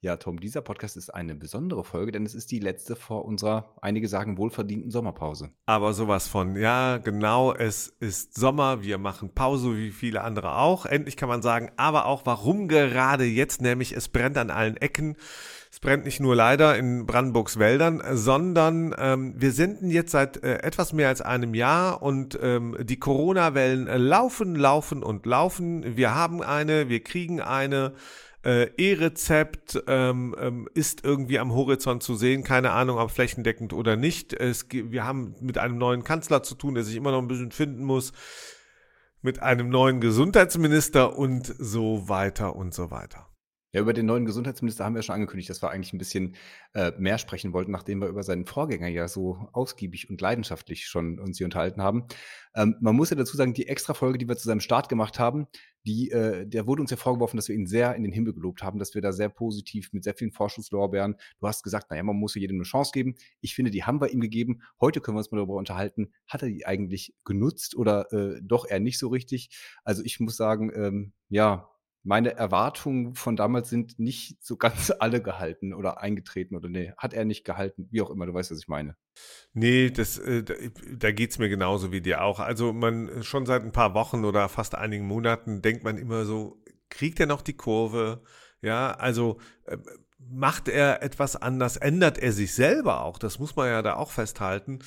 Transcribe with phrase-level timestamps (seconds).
[0.00, 3.74] Ja, Tom, dieser Podcast ist eine besondere Folge, denn es ist die letzte vor unserer,
[3.80, 5.50] einige sagen, wohlverdienten Sommerpause.
[5.66, 10.86] Aber sowas von, ja, genau, es ist Sommer, wir machen Pause wie viele andere auch.
[10.86, 15.16] Endlich kann man sagen, aber auch warum gerade jetzt, nämlich es brennt an allen Ecken.
[15.72, 20.58] Es brennt nicht nur leider in Brandenburgs Wäldern, sondern ähm, wir senden jetzt seit äh,
[20.58, 25.96] etwas mehr als einem Jahr und ähm, die Corona-Wellen laufen, laufen und laufen.
[25.96, 27.94] Wir haben eine, wir kriegen eine.
[28.44, 33.96] Äh, E-Rezept ähm, ähm, ist irgendwie am Horizont zu sehen, keine Ahnung, ob flächendeckend oder
[33.96, 34.32] nicht.
[34.32, 37.52] Es, wir haben mit einem neuen Kanzler zu tun, der sich immer noch ein bisschen
[37.52, 38.12] finden muss,
[39.20, 43.31] mit einem neuen Gesundheitsminister und so weiter und so weiter.
[43.74, 46.36] Ja, über den neuen Gesundheitsminister haben wir schon angekündigt, dass wir eigentlich ein bisschen
[46.74, 51.18] äh, mehr sprechen wollten, nachdem wir über seinen Vorgänger ja so ausgiebig und leidenschaftlich schon
[51.18, 52.04] uns hier unterhalten haben.
[52.54, 55.18] Ähm, man muss ja dazu sagen, die extra Folge, die wir zu seinem Start gemacht
[55.18, 55.46] haben,
[55.86, 58.62] die, äh, der wurde uns ja vorgeworfen, dass wir ihn sehr in den Himmel gelobt
[58.62, 61.16] haben, dass wir da sehr positiv mit sehr vielen Vorschusslorbeeren.
[61.40, 63.14] Du hast gesagt, naja, man muss ja jedem eine Chance geben.
[63.40, 64.60] Ich finde, die haben wir ihm gegeben.
[64.82, 68.68] Heute können wir uns mal darüber unterhalten, hat er die eigentlich genutzt oder äh, doch
[68.68, 69.48] eher nicht so richtig?
[69.82, 71.71] Also ich muss sagen, ähm, ja,
[72.04, 77.14] meine Erwartungen von damals sind nicht so ganz alle gehalten oder eingetreten oder nee, hat
[77.14, 78.96] er nicht gehalten, wie auch immer, du weißt, was ich meine.
[79.52, 80.54] Nee, das, äh, da,
[80.96, 82.40] da geht es mir genauso wie dir auch.
[82.40, 86.62] Also man schon seit ein paar Wochen oder fast einigen Monaten denkt man immer so,
[86.88, 88.22] kriegt er noch die Kurve?
[88.60, 89.76] Ja, also äh,
[90.18, 94.10] macht er etwas anders, ändert er sich selber auch, das muss man ja da auch
[94.10, 94.80] festhalten.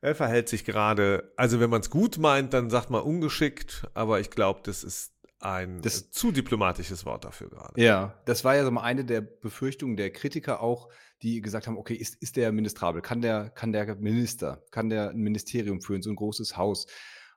[0.00, 4.20] Er verhält sich gerade, also wenn man es gut meint, dann sagt man ungeschickt, aber
[4.20, 5.13] ich glaube, das ist
[5.44, 7.80] ein das, zu diplomatisches Wort dafür gerade.
[7.80, 10.88] Ja, das war ja so mal eine der Befürchtungen der Kritiker auch,
[11.22, 13.02] die gesagt haben, okay, ist, ist der ministrabel?
[13.02, 16.86] Kann der, kann der Minister, kann der ein Ministerium führen, so ein großes Haus?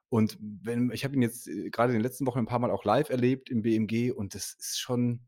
[0.10, 2.72] Und wenn, ich habe ihn jetzt äh, gerade in den letzten Wochen ein paar Mal
[2.72, 5.22] auch live erlebt im BMG und das ist schon,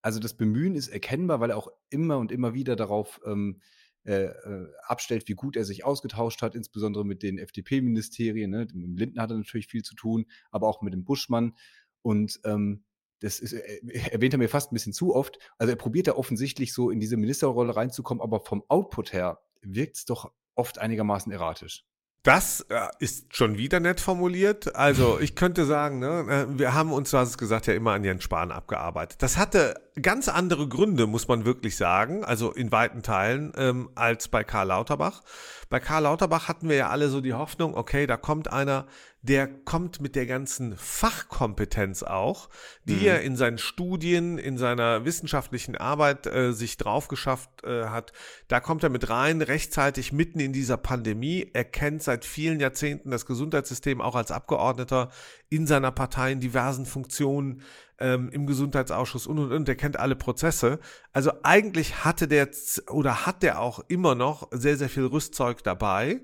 [0.00, 3.60] also das Bemühen ist erkennbar, weil er auch immer und immer wieder darauf ähm,
[4.04, 8.50] äh, äh abstellt, wie gut er sich ausgetauscht hat, insbesondere mit den FDP-Ministerien.
[8.50, 8.66] Ne?
[8.72, 11.54] Mit Lindner hat er natürlich viel zu tun, aber auch mit dem Buschmann.
[12.02, 12.84] Und ähm,
[13.20, 15.38] das ist, äh, erwähnt er mir fast ein bisschen zu oft.
[15.58, 19.96] Also er probiert da offensichtlich so in diese Ministerrolle reinzukommen, aber vom Output her wirkt
[19.96, 21.84] es doch oft einigermaßen erratisch.
[22.24, 24.74] Das äh, ist schon wieder nett formuliert.
[24.74, 27.92] Also ich könnte sagen, ne, äh, wir haben uns, du hast es gesagt, ja immer
[27.92, 29.22] an Jens Spahn abgearbeitet.
[29.22, 34.28] Das hatte ganz andere Gründe, muss man wirklich sagen, also in weiten Teilen, ähm, als
[34.28, 35.22] bei Karl Lauterbach.
[35.68, 38.86] Bei Karl Lauterbach hatten wir ja alle so die Hoffnung, okay, da kommt einer,
[39.22, 42.48] der kommt mit der ganzen Fachkompetenz auch,
[42.84, 43.06] die mhm.
[43.06, 48.12] er in seinen Studien, in seiner wissenschaftlichen Arbeit äh, sich drauf geschafft äh, hat.
[48.46, 51.50] Da kommt er mit rein, rechtzeitig mitten in dieser Pandemie.
[51.52, 55.10] Er kennt seit vielen Jahrzehnten das Gesundheitssystem auch als Abgeordneter
[55.50, 57.62] in seiner Partei in diversen Funktionen
[57.98, 59.68] ähm, im Gesundheitsausschuss und und und.
[59.68, 60.78] Der kennt alle Prozesse.
[61.12, 62.48] Also eigentlich hatte der
[62.90, 66.20] oder hat der auch immer noch sehr, sehr viel Rüstzeug dabei.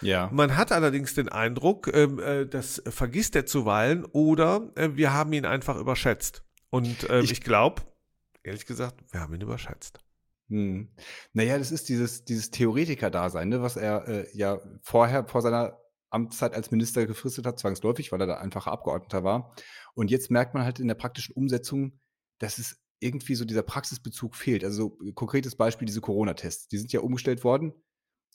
[0.00, 0.28] Ja.
[0.32, 5.32] Man hat allerdings den Eindruck, ähm, äh, das vergisst er zuweilen oder äh, wir haben
[5.32, 6.42] ihn einfach überschätzt.
[6.70, 7.82] Und äh, ich, ich glaube,
[8.42, 10.00] ehrlich gesagt, wir haben ihn überschätzt.
[10.48, 10.88] Hm.
[11.32, 15.78] Naja, das ist dieses, dieses Theoretiker-Dasein, ne, was er äh, ja vorher, vor seiner
[16.10, 19.54] Amtszeit als Minister gefristet hat, zwangsläufig, weil er da einfacher Abgeordneter war.
[19.94, 21.98] Und jetzt merkt man halt in der praktischen Umsetzung,
[22.38, 24.64] dass es irgendwie so dieser Praxisbezug fehlt.
[24.64, 27.74] Also konkretes Beispiel, diese Corona-Tests, die sind ja umgestellt worden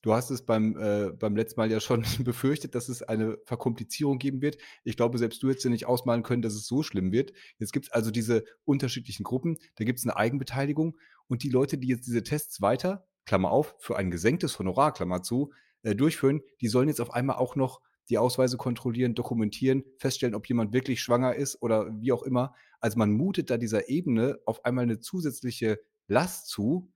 [0.03, 4.19] Du hast es beim, äh, beim letzten Mal ja schon befürchtet, dass es eine Verkomplizierung
[4.19, 4.57] geben wird.
[4.83, 7.33] Ich glaube, selbst du hättest ja nicht ausmalen können, dass es so schlimm wird.
[7.57, 10.97] Jetzt gibt es also diese unterschiedlichen Gruppen, da gibt es eine Eigenbeteiligung
[11.27, 15.23] und die Leute, die jetzt diese Tests weiter, Klammer auf, für ein gesenktes Honorar, Klammer
[15.23, 15.51] zu,
[15.81, 20.47] äh, durchführen, die sollen jetzt auf einmal auch noch die Ausweise kontrollieren, dokumentieren, feststellen, ob
[20.47, 22.53] jemand wirklich schwanger ist oder wie auch immer.
[22.79, 26.91] Also man mutet da dieser Ebene auf einmal eine zusätzliche Last zu,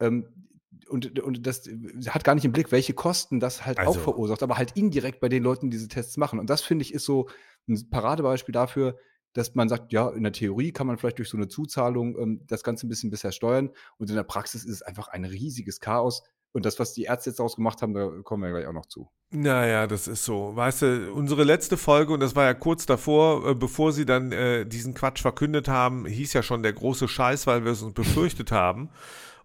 [0.00, 0.50] ähm,
[0.88, 1.68] und, und das
[2.08, 3.92] hat gar nicht im Blick, welche Kosten das halt also.
[3.92, 6.38] auch verursacht, aber halt indirekt bei den Leuten, die diese Tests machen.
[6.38, 7.28] Und das finde ich ist so
[7.68, 8.98] ein Paradebeispiel dafür,
[9.32, 12.40] dass man sagt, ja, in der Theorie kann man vielleicht durch so eine Zuzahlung ähm,
[12.46, 15.80] das Ganze ein bisschen bisher steuern und in der Praxis ist es einfach ein riesiges
[15.80, 16.22] Chaos.
[16.54, 18.86] Und das, was die Ärzte jetzt daraus gemacht haben, da kommen wir gleich auch noch
[18.86, 19.10] zu.
[19.30, 20.54] Naja, das ist so.
[20.54, 24.30] Weißt du, unsere letzte Folge, und das war ja kurz davor, äh, bevor sie dann
[24.30, 27.92] äh, diesen Quatsch verkündet haben, hieß ja schon der große Scheiß, weil wir es uns
[27.94, 28.90] befürchtet haben.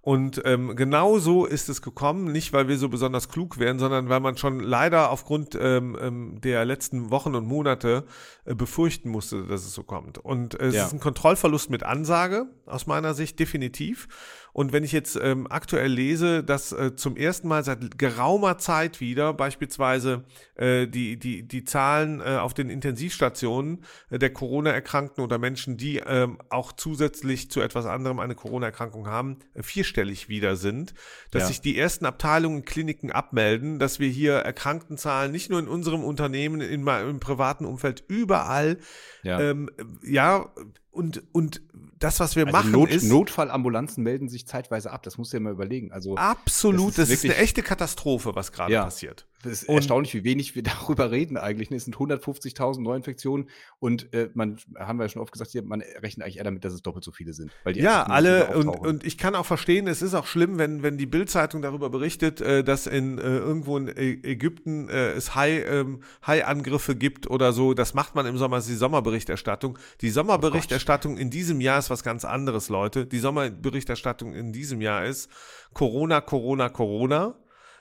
[0.02, 4.08] Und ähm, genau so ist es gekommen, nicht weil wir so besonders klug wären, sondern
[4.08, 8.06] weil man schon leider aufgrund ähm, ähm, der letzten Wochen und Monate
[8.46, 10.18] äh, befürchten musste, dass es so kommt.
[10.18, 10.86] Und äh, es ja.
[10.86, 14.08] ist ein Kontrollverlust mit Ansage, aus meiner Sicht definitiv.
[14.54, 19.00] Und wenn ich jetzt ähm, aktuell lese, dass äh, zum ersten Mal seit geraumer Zeit
[19.00, 20.24] wieder beispielsweise
[20.56, 25.98] äh, die, die, die Zahlen äh, auf den Intensivstationen äh, der Corona-Erkrankten oder Menschen, die
[25.98, 30.94] ähm, auch zusätzlich zu etwas anderem eine Corona-Erkrankung haben, äh, vierstellig wieder sind,
[31.32, 31.48] dass ja.
[31.48, 36.62] sich die ersten Abteilungen, Kliniken abmelden, dass wir hier Erkranktenzahlen nicht nur in unserem Unternehmen,
[36.62, 38.78] in, im privaten Umfeld, überall,
[39.24, 39.70] ja, ähm,
[40.04, 40.52] ja
[40.92, 41.62] und, und
[42.00, 43.04] das, was wir also machen, Not, ist.
[43.04, 45.04] Notfallambulanzen melden sich zeitweise ab.
[45.04, 45.92] Das musst du dir mal überlegen.
[45.92, 49.28] Also, absolut, das ist, das ist eine echte Katastrophe, was gerade ja, passiert.
[49.44, 51.72] Das ist und, erstaunlich, wie wenig wir darüber reden eigentlich.
[51.72, 53.50] Es sind 150.000 Neuinfektionen
[53.80, 56.74] und äh, man, haben wir ja schon oft gesagt, man rechnet eigentlich eher damit, dass
[56.74, 57.52] es doppelt so viele sind.
[57.74, 61.06] ja, alle, und, und ich kann auch verstehen, es ist auch schlimm, wenn, wenn die
[61.06, 67.30] Bildzeitung darüber berichtet, äh, dass in äh, irgendwo in Ägypten äh, es ähm, Hai-Angriffe gibt
[67.30, 67.74] oder so.
[67.74, 69.80] Das macht man im Sommer, das ist die Sommerberichterstattung.
[70.02, 73.06] Die Sommerberichterstattung oh in diesem Jahr ist was ganz anderes, Leute.
[73.06, 75.30] Die Sommerberichterstattung in diesem Jahr ist
[75.74, 77.36] Corona, Corona, Corona.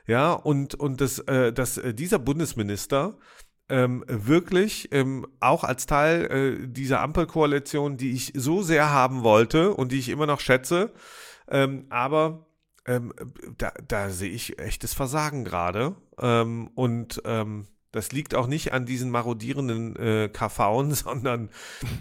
[0.08, 3.18] Ja, und, und das, äh, dass äh, dieser Bundesminister
[3.68, 6.24] ähm, wirklich ähm, auch als Teil
[6.62, 10.94] äh, dieser Ampelkoalition, die ich so sehr haben wollte und die ich immer noch schätze,
[11.50, 12.46] ähm, aber
[12.86, 13.12] ähm,
[13.58, 15.94] da, da sehe ich echtes Versagen gerade.
[16.18, 17.66] Ähm, und ähm,
[17.98, 21.50] das liegt auch nicht an diesen marodierenden äh, KVen, sondern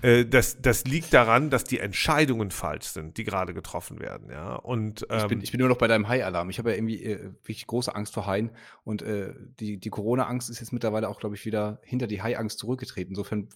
[0.03, 4.29] äh, das, das liegt daran, dass die Entscheidungen falsch sind, die gerade getroffen werden.
[4.29, 4.55] Ja?
[4.57, 6.51] Und, ähm, ich, bin, ähm, ich bin nur noch bei deinem Hai-Alarm.
[6.51, 8.51] Ich habe ja irgendwie äh, wirklich große Angst vor Haien
[8.83, 12.59] und äh, die, die Corona-Angst ist jetzt mittlerweile auch, glaube ich, wieder hinter die Hai-Angst
[12.59, 13.13] zurückgetreten.
[13.13, 13.49] Insofern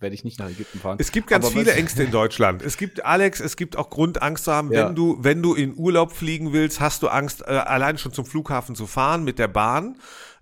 [0.00, 0.98] werde ich nicht nach Ägypten fahren.
[1.00, 2.60] Es gibt ganz Aber viele Ängste in Deutschland.
[2.60, 4.72] Es gibt, Alex, es gibt auch Grund, Angst zu haben.
[4.72, 4.88] Ja.
[4.88, 8.26] Wenn, du, wenn du in Urlaub fliegen willst, hast du Angst, äh, allein schon zum
[8.26, 9.96] Flughafen zu fahren mit der Bahn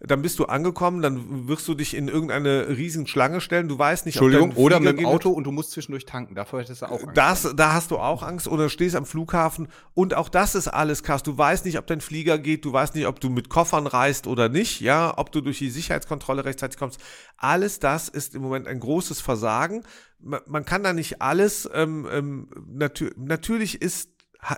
[0.05, 3.69] dann bist du angekommen, dann wirst du dich in irgendeine riesen Schlange stellen.
[3.69, 6.35] Du weißt nicht, Entschuldigung, oder mit dem Auto und du musst zwischendurch tanken.
[6.35, 7.17] Dafür hättest du auch Angst.
[7.17, 11.05] Das, da hast du auch Angst oder stehst am Flughafen und auch das ist alles
[11.05, 11.23] krass.
[11.23, 14.27] Du weißt nicht, ob dein Flieger geht, du weißt nicht, ob du mit Koffern reist
[14.27, 17.01] oder nicht, ja, ob du durch die Sicherheitskontrolle rechtzeitig kommst.
[17.37, 19.85] Alles das ist im Moment ein großes Versagen.
[20.19, 24.11] Man, man kann da nicht alles, ähm, ähm, natür natürlich ist,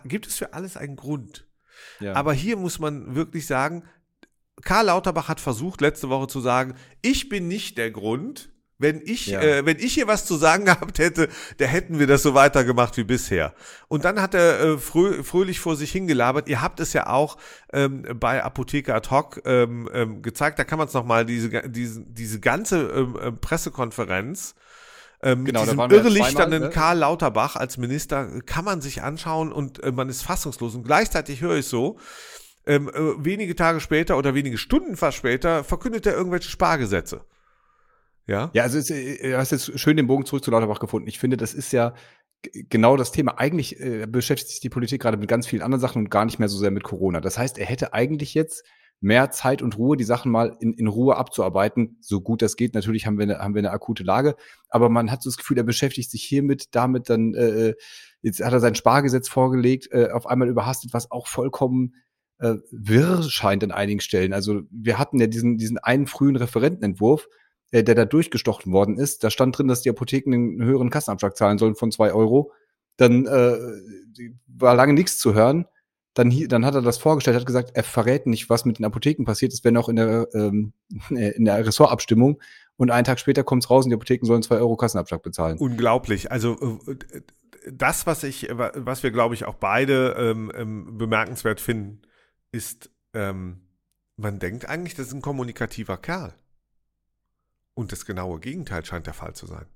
[0.04, 1.46] gibt es für alles einen Grund.
[2.00, 2.14] Ja.
[2.14, 3.84] Aber hier muss man wirklich sagen,
[4.62, 9.28] Karl Lauterbach hat versucht, letzte Woche zu sagen, ich bin nicht der Grund, wenn ich,
[9.28, 9.40] ja.
[9.40, 11.28] äh, wenn ich hier was zu sagen gehabt hätte,
[11.58, 13.54] da hätten wir das so weitergemacht wie bisher.
[13.88, 16.48] Und dann hat er äh, frö fröhlich vor sich hingelabert.
[16.48, 17.36] Ihr habt es ja auch
[17.72, 20.58] ähm, bei Apotheker ad hoc ähm, ähm, gezeigt.
[20.58, 24.54] Da kann man es nochmal, diese, diese, diese ganze ähm, äh, Pressekonferenz
[25.22, 26.70] ähm, genau, mit diesem irrelichternden ne?
[26.70, 30.74] Karl Lauterbach als Minister kann man sich anschauen und äh, man ist fassungslos.
[30.74, 31.98] Und gleichzeitig höre ich so,
[32.66, 37.24] ähm, äh, wenige Tage später oder wenige Stunden fast später verkündet er irgendwelche Spargesetze.
[38.26, 38.50] Ja?
[38.54, 41.08] Ja, also es, äh, du hast jetzt schön den Bogen zurück zu Lauterbach gefunden.
[41.08, 41.94] Ich finde, das ist ja
[42.52, 43.38] genau das Thema.
[43.38, 46.38] Eigentlich äh, beschäftigt sich die Politik gerade mit ganz vielen anderen Sachen und gar nicht
[46.38, 47.20] mehr so sehr mit Corona.
[47.20, 48.64] Das heißt, er hätte eigentlich jetzt
[49.00, 52.74] mehr Zeit und Ruhe, die Sachen mal in, in Ruhe abzuarbeiten, so gut das geht.
[52.74, 54.34] Natürlich haben wir, eine, haben wir eine akute Lage,
[54.70, 57.74] aber man hat so das Gefühl, er beschäftigt sich hiermit, damit dann, äh, äh
[58.22, 61.94] jetzt hat er sein Spargesetz vorgelegt, äh, auf einmal überhastet, was auch vollkommen
[62.38, 64.32] äh, wirr scheint an einigen Stellen.
[64.32, 67.28] Also wir hatten ja diesen, diesen einen frühen Referentenentwurf,
[67.70, 69.24] äh, der da durchgestochen worden ist.
[69.24, 72.52] Da stand drin, dass die Apotheken einen höheren Kassenabschlag zahlen sollen von zwei Euro.
[72.96, 73.56] Dann äh,
[74.46, 75.66] war lange nichts zu hören.
[76.14, 79.24] Dann, dann hat er das vorgestellt, hat gesagt, er verrät nicht, was mit den Apotheken
[79.24, 80.72] passiert ist, wenn auch in der, ähm,
[81.10, 82.40] in der Ressortabstimmung.
[82.76, 85.58] Und einen Tag später kommt es raus und die Apotheken sollen zwei Euro Kassenabschlag bezahlen.
[85.58, 86.30] Unglaublich.
[86.30, 86.56] Also
[86.86, 87.20] äh,
[87.72, 92.02] das, was ich, was wir, glaube ich, auch beide ähm, ähm, bemerkenswert finden,
[92.54, 93.60] ist, ähm,
[94.16, 96.32] man denkt eigentlich, das ist ein kommunikativer Kerl.
[97.74, 99.66] Und das genaue Gegenteil scheint der Fall zu sein.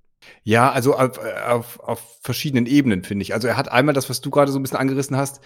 [0.44, 3.35] Ja, also auf, auf, auf verschiedenen Ebenen, finde ich.
[3.35, 5.40] Also er hat einmal das, was du gerade so ein bisschen angerissen hast,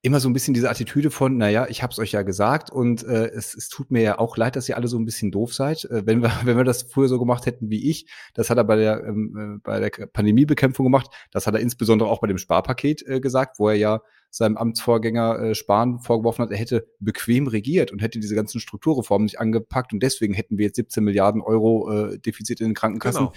[0.00, 3.30] immer so ein bisschen diese Attitüde von, naja, ich hab's euch ja gesagt und äh,
[3.30, 5.84] es, es tut mir ja auch leid, dass ihr alle so ein bisschen doof seid.
[5.86, 8.64] Äh, wenn, wir, wenn wir das früher so gemacht hätten wie ich, das hat er
[8.64, 12.38] bei der, ähm, äh, bei der Pandemiebekämpfung gemacht, das hat er insbesondere auch bei dem
[12.38, 14.00] Sparpaket äh, gesagt, wo er ja
[14.30, 19.24] seinem Amtsvorgänger äh, Spahn vorgeworfen hat, er hätte bequem regiert und hätte diese ganzen Strukturreformen
[19.24, 23.26] nicht angepackt und deswegen hätten wir jetzt 17 Milliarden Euro äh, Defizit in den Krankenkassen.
[23.26, 23.32] Genau.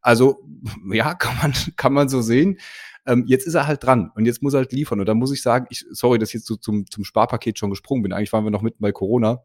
[0.00, 0.48] Also
[0.92, 2.58] ja, kann man, kann man so sehen.
[3.06, 5.00] Ähm, jetzt ist er halt dran und jetzt muss er halt liefern.
[5.00, 7.70] Und da muss ich sagen, ich, sorry, dass ich jetzt so zum, zum Sparpaket schon
[7.70, 8.12] gesprungen bin.
[8.12, 9.42] Eigentlich waren wir noch mitten bei Corona.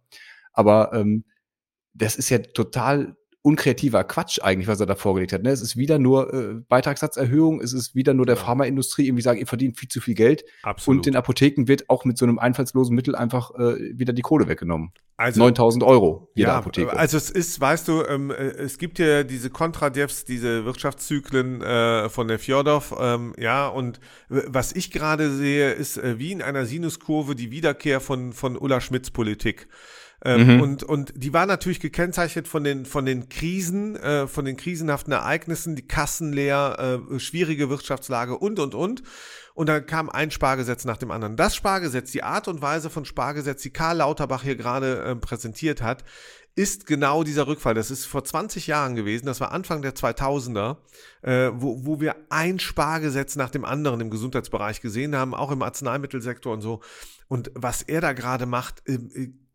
[0.54, 1.24] Aber ähm,
[1.94, 5.42] das ist ja total unkreativer Quatsch eigentlich, was er da vorgelegt hat.
[5.42, 5.50] Ne?
[5.50, 8.42] Es ist wieder nur äh, Beitragssatzerhöhung, es ist wieder nur der.
[8.42, 11.00] Pharmaindustrie irgendwie sagen, ihr verdient viel zu viel Geld Absolut.
[11.00, 14.48] und den Apotheken wird auch mit so einem einfallslosen Mittel einfach äh, wieder die Kohle
[14.48, 14.92] weggenommen.
[15.18, 16.98] also, 9000 Euro jede ja, Apotheke.
[16.98, 22.10] also es ist, weißt du, ähm, äh, es gibt ja diese Kontradevs, diese Wirtschaftszyklen äh,
[22.10, 26.66] von der Fjordov, ähm, ja, und was ich gerade sehe, ist äh, wie in einer
[26.66, 29.68] Sinuskurve die Wiederkehr von, von Ulla Schmidts Politik.
[30.24, 30.62] Ähm, Mhm.
[30.62, 35.12] und, und die war natürlich gekennzeichnet von den, von den Krisen, äh, von den krisenhaften
[35.14, 39.04] Ereignissen, die Kassen leer, äh, schwierige Wirtschaftslage und, und, und.
[39.54, 41.36] Und dann kam ein Spargesetz nach dem anderen.
[41.36, 45.82] Das Spargesetz, die Art und Weise von Spargesetz, die Karl Lauterbach hier gerade ähm, präsentiert
[45.82, 46.06] hat,
[46.56, 47.74] ist genau dieser Rückfall.
[47.74, 50.78] Das ist vor 20 Jahren gewesen, das war Anfang der 2000er,
[51.22, 55.62] äh, wo, wo wir ein Spargesetz nach dem anderen im Gesundheitsbereich gesehen haben, auch im
[55.62, 56.82] Arzneimittelsektor und so.
[57.28, 59.00] Und was er da gerade macht, äh,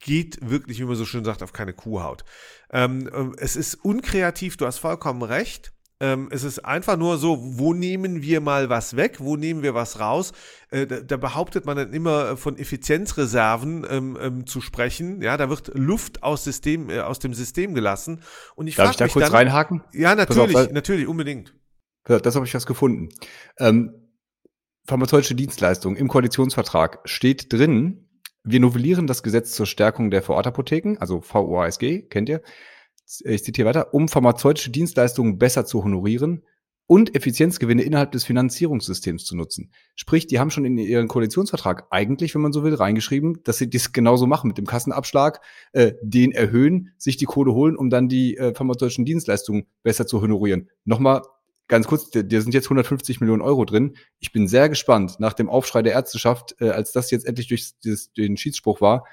[0.00, 2.24] geht wirklich, wie man so schön sagt, auf keine Kuhhaut.
[2.70, 5.72] Ähm, ähm, es ist unkreativ, du hast vollkommen recht.
[5.98, 9.74] Ähm, es ist einfach nur so, wo nehmen wir mal was weg, wo nehmen wir
[9.74, 10.32] was raus?
[10.70, 15.22] Äh, da, da behauptet man dann immer äh, von Effizienzreserven ähm, ähm, zu sprechen.
[15.22, 18.20] Ja, da wird Luft aus, System, äh, aus dem System gelassen.
[18.56, 19.84] Und ich Darf ich da kurz dann, reinhaken?
[19.92, 21.54] Ja, Pass auf, natürlich, natürlich, unbedingt.
[22.04, 23.08] Das habe ich was gefunden.
[23.58, 23.94] Ähm,
[24.86, 28.05] pharmazeutische Dienstleistung im Koalitionsvertrag steht drin,
[28.46, 32.42] wir novellieren das Gesetz zur Stärkung der Vorortapotheken, also VOASG, kennt ihr?
[33.24, 36.42] Ich zitiere weiter, um pharmazeutische Dienstleistungen besser zu honorieren
[36.86, 39.72] und Effizienzgewinne innerhalb des Finanzierungssystems zu nutzen.
[39.96, 43.68] Sprich, die haben schon in ihren Koalitionsvertrag eigentlich, wenn man so will, reingeschrieben, dass sie
[43.68, 45.40] das genauso machen mit dem Kassenabschlag,
[45.72, 50.20] äh, den erhöhen, sich die Kohle holen, um dann die äh, pharmazeutischen Dienstleistungen besser zu
[50.22, 50.68] honorieren.
[50.84, 51.22] Nochmal
[51.68, 53.96] ganz kurz, da sind jetzt 150 Millionen Euro drin.
[54.18, 57.72] Ich bin sehr gespannt nach dem Aufschrei der Ärzteschaft, äh, als das jetzt endlich durch
[57.82, 59.04] dieses, den Schiedsspruch war,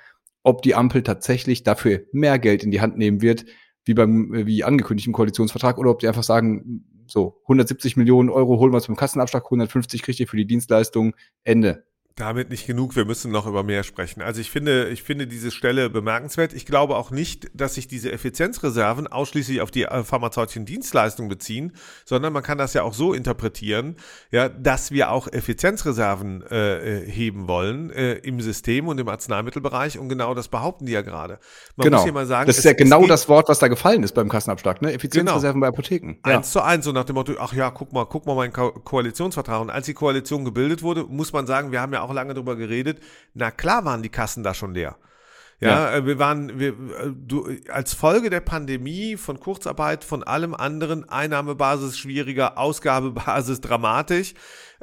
[0.43, 3.45] ob die Ampel tatsächlich dafür mehr Geld in die Hand nehmen wird,
[3.85, 8.29] wie beim äh, wie angekündigt im Koalitionsvertrag, oder ob die einfach sagen, so 170 Millionen
[8.29, 11.85] Euro holen wir uns beim Kassenabschlag, 150 kriegt ihr für die Dienstleistung, Ende.
[12.15, 14.21] Damit nicht genug, wir müssen noch über mehr sprechen.
[14.21, 16.53] Also ich finde, ich finde diese Stelle bemerkenswert.
[16.53, 21.73] Ich glaube auch nicht, dass sich diese Effizienzreserven ausschließlich auf die äh, pharmazeutischen Dienstleistungen beziehen,
[22.05, 23.95] sondern man kann das ja auch so interpretieren,
[24.29, 29.97] ja, dass wir auch Effizienzreserven äh, äh, heben wollen äh, im System und im Arzneimittelbereich
[29.97, 31.39] und genau das behaupten die ja gerade.
[31.77, 31.97] Man genau.
[31.97, 34.13] muss hier mal sagen, das ist es- ja genau das Wort, was da gefallen ist
[34.13, 34.93] beim Kassenabschlag, ne?
[34.93, 36.17] Effizienzreserven bei Apotheken.
[36.27, 36.37] Ja.
[36.37, 38.71] Eins zu eins, so nach dem Motto, ach ja, guck mal, guck mal meinen Ko
[38.71, 39.61] Koalitionsvertrag.
[39.61, 42.55] Und als die Koalition gebildet wurde, muss man sagen, wir haben ja auch lange darüber
[42.55, 42.99] geredet,
[43.33, 44.97] na klar waren die Kassen da schon leer.
[45.59, 50.53] Ja, äh, wir waren, wir, äh, du, als Folge der Pandemie, von Kurzarbeit, von allem
[50.53, 54.33] anderen, Einnahmebasis schwieriger, Ausgabebasis dramatisch.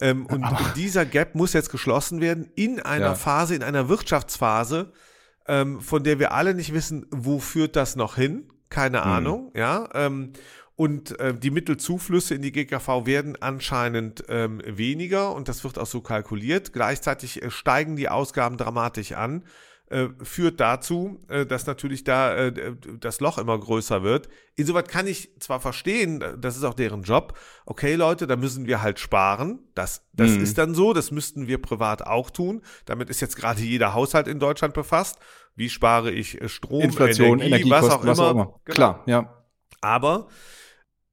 [0.00, 0.46] Ähm, und
[0.76, 3.14] dieser Gap muss jetzt geschlossen werden in einer Ja.
[3.14, 4.92] Phase, in einer Wirtschaftsphase,
[5.46, 8.48] ähm, von der wir alle nicht wissen, wo führt das noch hin?
[8.70, 9.88] Keine Ahnung, ja.
[9.94, 10.32] Ähm,
[10.80, 15.84] und äh, die Mittelzuflüsse in die GKV werden anscheinend ähm, weniger und das wird auch
[15.84, 16.72] so kalkuliert.
[16.72, 19.44] Gleichzeitig äh, steigen die Ausgaben dramatisch an,
[19.90, 24.30] äh, führt dazu, äh, dass natürlich da äh, das Loch immer größer wird.
[24.54, 28.80] Insoweit kann ich zwar verstehen, das ist auch deren Job, okay Leute, da müssen wir
[28.80, 29.58] halt sparen.
[29.74, 30.42] Das, das Mhm.
[30.42, 32.62] ist dann so, das müssten wir privat auch tun.
[32.86, 35.18] Damit ist jetzt gerade jeder Haushalt in Deutschland befasst.
[35.54, 38.44] Wie spare ich äh, Strom, Inflation, Energie, Energiekosten, was auch immer.
[38.44, 38.60] Genau.
[38.64, 39.36] Klar, ja.
[39.82, 40.28] Aber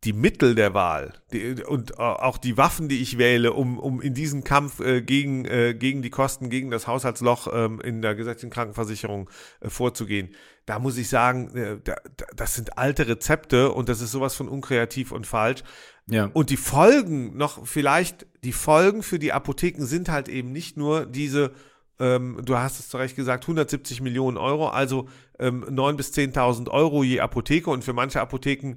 [0.03, 3.99] die Mittel der Wahl die, und äh, auch die Waffen, die ich wähle, um, um
[3.99, 8.13] in diesen Kampf äh, gegen, äh, gegen die Kosten, gegen das Haushaltsloch ähm, in der
[8.13, 10.29] gesetzlichen Krankenversicherung äh, vorzugehen,
[10.67, 14.35] da muss ich sagen, äh, da, da, das sind alte Rezepte und das ist sowas
[14.35, 15.63] von unkreativ und falsch.
[16.07, 16.29] Ja.
[16.33, 21.05] Und die Folgen noch, vielleicht, die Folgen für die Apotheken sind halt eben nicht nur
[21.05, 21.53] diese,
[21.99, 25.07] ähm, du hast es zu Recht gesagt, 170 Millionen Euro, also
[25.39, 28.75] ähm, 9.000 bis 10.000 Euro je Apotheke und für manche Apotheken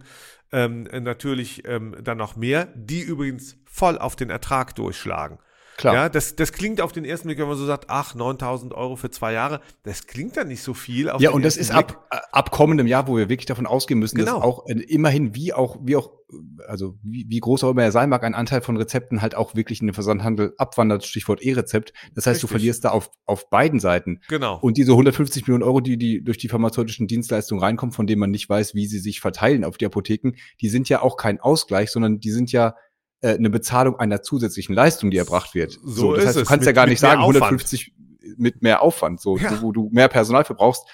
[0.52, 5.38] ähm, natürlich ähm, dann noch mehr, die übrigens voll auf den Ertrag durchschlagen.
[5.80, 5.94] Klar.
[5.94, 8.96] Ja, das, das klingt auf den ersten Blick, wenn man so sagt, ach, 9000 Euro
[8.96, 11.08] für zwei Jahre, das klingt dann nicht so viel.
[11.08, 11.78] Auf Ja, und das ist Blick.
[12.10, 14.34] ab, ab kommendem Jahr, wo wir wirklich davon ausgehen müssen, Genau.
[14.34, 16.36] dass auch äh, immerhin wie auch, wie auch, äh,
[16.68, 19.54] also wie, wie groß auch immer er sein mag, ein Anteil von Rezepten halt auch
[19.54, 21.94] wirklich in den Versandhandel abwandert, Stichwort E-Rezept.
[22.14, 22.50] Das heißt, du Richtig.
[22.50, 24.20] verlierst da auf, auf beiden Seiten.
[24.28, 24.58] Genau.
[24.60, 28.30] Und diese 150 Millionen Euro, die, die durch die pharmazeutischen Dienstleistungen reinkommen, von denen man
[28.30, 31.90] nicht weiß, wie sie sich verteilen auf die Apotheken, die sind ja auch kein Ausgleich,
[31.90, 32.74] sondern die sind ja
[33.20, 35.78] äh, eine Bezahlung einer zusätzlichen Leistung, die erbracht wird.
[35.84, 36.48] So das ist heißt, du es.
[36.48, 37.36] kannst ja Mit- gar mit nicht mehr sagen, Aufwand.
[37.44, 37.92] 150
[38.36, 39.60] mit mehr Aufwand, so, Ja.
[39.62, 40.84] wo, du mehr Personal für brauchst,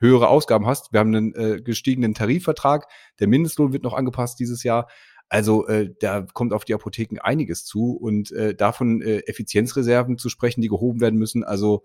[0.00, 0.92] höhere Ausgaben hast.
[0.92, 2.86] Wir haben einen äh, gestiegenen Tarifvertrag,
[3.20, 4.88] der Mindestlohn wird noch angepasst dieses Jahr.
[5.28, 10.28] Also äh, da kommt auf die Apotheken einiges zu und äh, davon äh, Effizienzreserven zu
[10.28, 11.44] sprechen, die gehoben werden müssen.
[11.44, 11.84] Also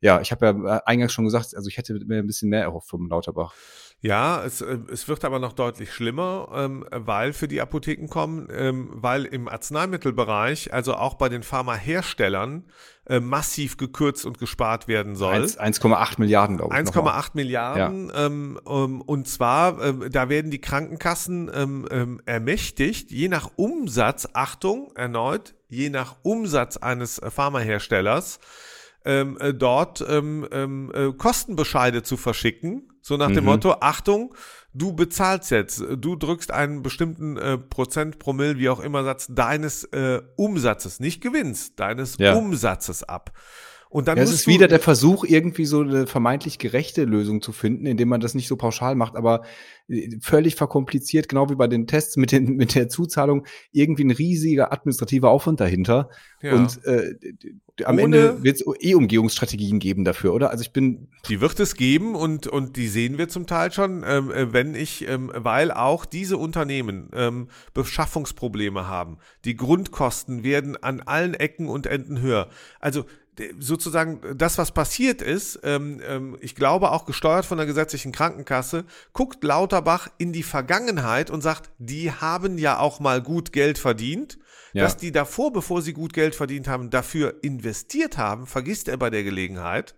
[0.00, 2.62] ja, ich habe ja äh, eingangs schon gesagt, also ich hätte mir ein bisschen mehr
[2.62, 3.54] erhofft vom Lauterbach.
[4.02, 8.48] Ja, es, äh, es wird aber noch deutlich schlimmer, ähm, weil für die Apotheken kommen,
[8.50, 12.64] ähm, weil im Arzneimittelbereich, also auch bei den Pharmaherstellern,
[13.06, 15.44] äh, massiv gekürzt und gespart werden soll.
[15.44, 16.80] 1,8 Milliarden, glaube ich.
[16.80, 18.08] 1,8 Milliarden.
[18.08, 18.26] Ja.
[18.26, 24.28] Ähm, ähm, und zwar, ähm, da werden die Krankenkassen ähm, ähm, ermächtigt, je nach Umsatz,
[24.32, 28.40] Achtung, erneut, je nach Umsatz eines äh, Pharmaherstellers,
[29.04, 32.88] ähm, äh, dort ähm, ähm, äh, Kostenbescheide zu verschicken.
[33.02, 33.50] So nach dem mhm.
[33.50, 34.34] Motto, Achtung,
[34.74, 39.84] du bezahlst jetzt, du drückst einen bestimmten äh, Prozent, Promille, wie auch immer Satz deines
[39.84, 42.34] äh, Umsatzes, nicht Gewinns, deines ja.
[42.34, 43.32] Umsatzes ab.
[43.90, 47.50] Und dann ja, es ist wieder der Versuch, irgendwie so eine vermeintlich gerechte Lösung zu
[47.50, 49.42] finden, indem man das nicht so pauschal macht, aber
[49.88, 54.12] äh, völlig verkompliziert, genau wie bei den Tests mit, den, mit der Zuzahlung, irgendwie ein
[54.12, 56.08] riesiger administrativer Aufwand dahinter.
[56.40, 56.54] Ja.
[56.54, 57.16] Und äh,
[57.84, 60.50] am Ohne, Ende wird es eh Umgehungsstrategien geben dafür, oder?
[60.50, 61.08] Also ich bin.
[61.28, 64.74] Die wird es geben und, und die sehen wir zum Teil schon, ähm, äh, wenn
[64.74, 69.18] ich, ähm, weil auch diese Unternehmen ähm, Beschaffungsprobleme haben.
[69.44, 72.48] Die Grundkosten werden an allen Ecken und Enden höher.
[72.78, 73.04] Also
[73.58, 78.84] sozusagen das, was passiert ist, ähm, ähm, ich glaube auch gesteuert von der gesetzlichen Krankenkasse,
[79.12, 84.38] guckt Lauterbach in die Vergangenheit und sagt, die haben ja auch mal gut Geld verdient.
[84.72, 84.84] Ja.
[84.84, 89.10] Dass die davor, bevor sie gut Geld verdient haben, dafür investiert haben, vergisst er bei
[89.10, 89.96] der Gelegenheit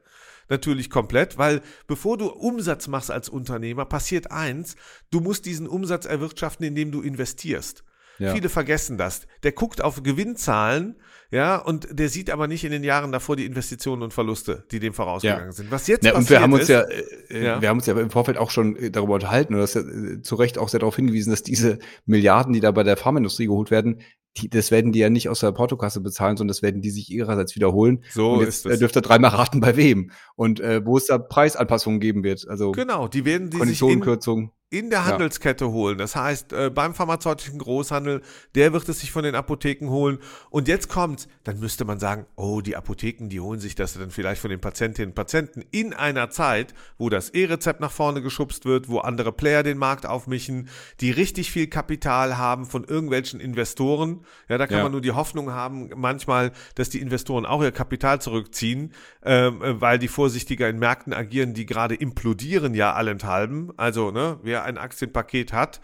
[0.48, 4.76] natürlich komplett, weil bevor du Umsatz machst als Unternehmer, passiert eins,
[5.10, 7.84] du musst diesen Umsatz erwirtschaften, indem du investierst.
[8.18, 8.34] Ja.
[8.34, 9.26] Viele vergessen das.
[9.42, 10.96] Der guckt auf Gewinnzahlen,
[11.32, 14.80] ja, und der sieht aber nicht in den Jahren davor die Investitionen und Verluste, die
[14.80, 15.52] dem vorausgegangen ja.
[15.52, 15.70] sind.
[15.70, 17.98] Was jetzt ja, und wir haben uns ist, ja, äh, ja, wir haben uns ja
[17.98, 20.80] im Vorfeld auch schon äh, darüber unterhalten und das ja äh, zu Recht auch sehr
[20.80, 24.02] darauf hingewiesen, dass diese Milliarden, die da bei der Pharmaindustrie geholt werden,
[24.36, 27.10] die, das werden die ja nicht aus der Portokasse bezahlen, sondern das werden die sich
[27.10, 28.04] ihrerseits wiederholen.
[28.10, 28.78] So und jetzt ist es.
[28.80, 32.46] dürft ihr dreimal raten, bei wem und äh, wo es da Preisanpassungen geben wird.
[32.46, 35.70] Also genau, die werden die Konditionenkürzungen in der Handelskette ja.
[35.70, 35.98] holen.
[35.98, 38.22] Das heißt, äh, beim pharmazeutischen Großhandel,
[38.54, 40.18] der wird es sich von den Apotheken holen.
[40.48, 44.10] Und jetzt kommt's, dann müsste man sagen, oh, die Apotheken, die holen sich das dann
[44.10, 48.64] vielleicht von den Patientinnen und Patienten in einer Zeit, wo das E-Rezept nach vorne geschubst
[48.64, 54.24] wird, wo andere Player den Markt aufmischen, die richtig viel Kapital haben von irgendwelchen Investoren.
[54.48, 54.82] Ja, da kann ja.
[54.84, 59.98] man nur die Hoffnung haben, manchmal, dass die Investoren auch ihr Kapital zurückziehen, äh, weil
[59.98, 63.70] die vorsichtiger in Märkten agieren, die gerade implodieren ja allenthalben.
[63.76, 65.80] Also, ne, ein Aktienpaket hat.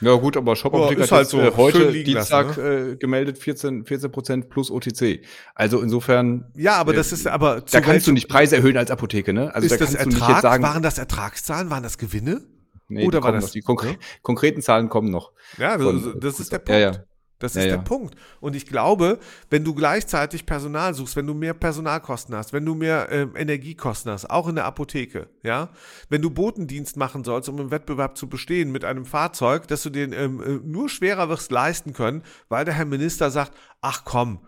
[0.00, 2.90] Ja gut, aber Shop ja, ist halt so äh, heute Dienstag lassen, ne?
[2.92, 5.20] äh, gemeldet 14 14 Prozent plus OTC.
[5.54, 6.52] Also insofern.
[6.54, 9.54] Ja, aber äh, das ist aber da kannst du nicht Preise erhöhen als Apotheke, ne?
[9.54, 12.42] Also ist da das Ertrag, sagen, waren das Ertragszahlen, waren das Gewinne?
[12.88, 13.50] Nee, Oder war das noch.
[13.50, 13.94] die konkre ja?
[14.22, 15.32] konkreten Zahlen kommen noch.
[15.58, 16.70] Ja, das, von, das ist der Punkt.
[16.70, 17.04] Ja, ja.
[17.38, 17.82] Das ist ja, der ja.
[17.82, 18.14] Punkt.
[18.40, 19.18] Und ich glaube,
[19.50, 24.10] wenn du gleichzeitig Personal suchst, wenn du mehr Personalkosten hast, wenn du mehr ähm, Energiekosten
[24.10, 25.68] hast, auch in der Apotheke, ja,
[26.08, 29.90] wenn du Botendienst machen sollst, um im Wettbewerb zu bestehen mit einem Fahrzeug, dass du
[29.90, 34.40] den ähm, äh, nur schwerer wirst leisten können, weil der Herr Minister sagt, ach komm,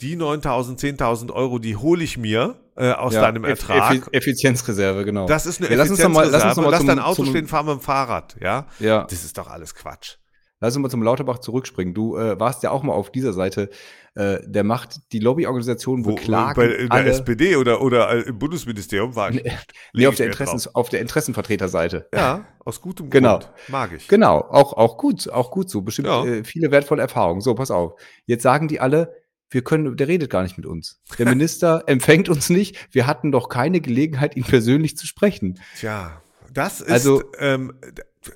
[0.00, 4.08] die 9.000, 10.000 Euro, die hole ich mir äh, aus ja, deinem Ertrag.
[4.12, 5.26] Effizienzreserve, genau.
[5.26, 6.30] Das ist eine ja, Effizienzreserve.
[6.30, 7.72] Lass uns noch mal, lass uns noch mal lass zum, dein Auto stehen, fahr mit
[7.72, 8.66] dem Fahrrad, ja?
[8.78, 9.04] Ja.
[9.04, 10.18] Das ist doch alles Quatsch.
[10.60, 11.92] Lass uns mal zum Lauterbach zurückspringen.
[11.92, 13.68] Du äh, warst ja auch mal auf dieser Seite.
[14.14, 16.54] Äh, der macht die Lobbyorganisation beklagen.
[16.56, 19.44] Bei in der alle, SPD oder, oder äh, im Bundesministerium war ich.
[19.92, 22.08] Nee, auf, der Interessen, auf der Interessenvertreterseite.
[22.14, 23.40] Ja, aus gutem genau.
[23.40, 23.52] Grund.
[23.68, 24.08] Mag ich.
[24.08, 25.82] Genau, auch, auch gut, auch gut so.
[25.82, 26.24] Bestimmt ja.
[26.24, 27.42] äh, viele wertvolle Erfahrungen.
[27.42, 28.00] So, pass auf.
[28.24, 29.14] Jetzt sagen die alle,
[29.50, 31.02] wir können, der redet gar nicht mit uns.
[31.18, 32.94] Der Minister empfängt uns nicht.
[32.94, 35.60] Wir hatten doch keine Gelegenheit, ihn persönlich zu sprechen.
[35.78, 36.90] Tja, das ist.
[36.90, 37.74] Also, ähm,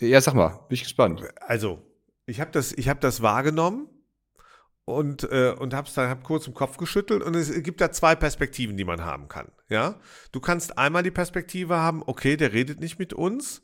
[0.01, 1.23] ja, sag mal, bin ich gespannt.
[1.41, 1.83] Also,
[2.31, 3.89] ich habe das, hab das wahrgenommen
[4.85, 8.15] und, äh, und habe dann hab kurz im Kopf geschüttelt und es gibt da zwei
[8.15, 9.51] Perspektiven, die man haben kann.
[9.69, 9.97] Ja,
[10.33, 13.63] du kannst einmal die Perspektive haben, okay, der redet nicht mit uns.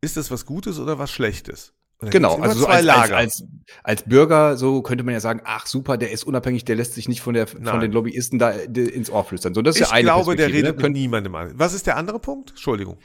[0.00, 1.74] Ist das was Gutes oder was Schlechtes?
[2.00, 3.44] Genau, also so als, als, als,
[3.82, 7.08] als, Bürger, so könnte man ja sagen, ach super, der ist unabhängig, der lässt sich
[7.08, 9.54] nicht von, der, von den Lobbyisten da ins Ohr flüstern.
[9.54, 10.82] So, das ist ich ja eine glaube, der redet ne?
[10.82, 11.52] mit niemandem an.
[11.54, 12.50] Was ist der andere Punkt?
[12.50, 12.98] Entschuldigung.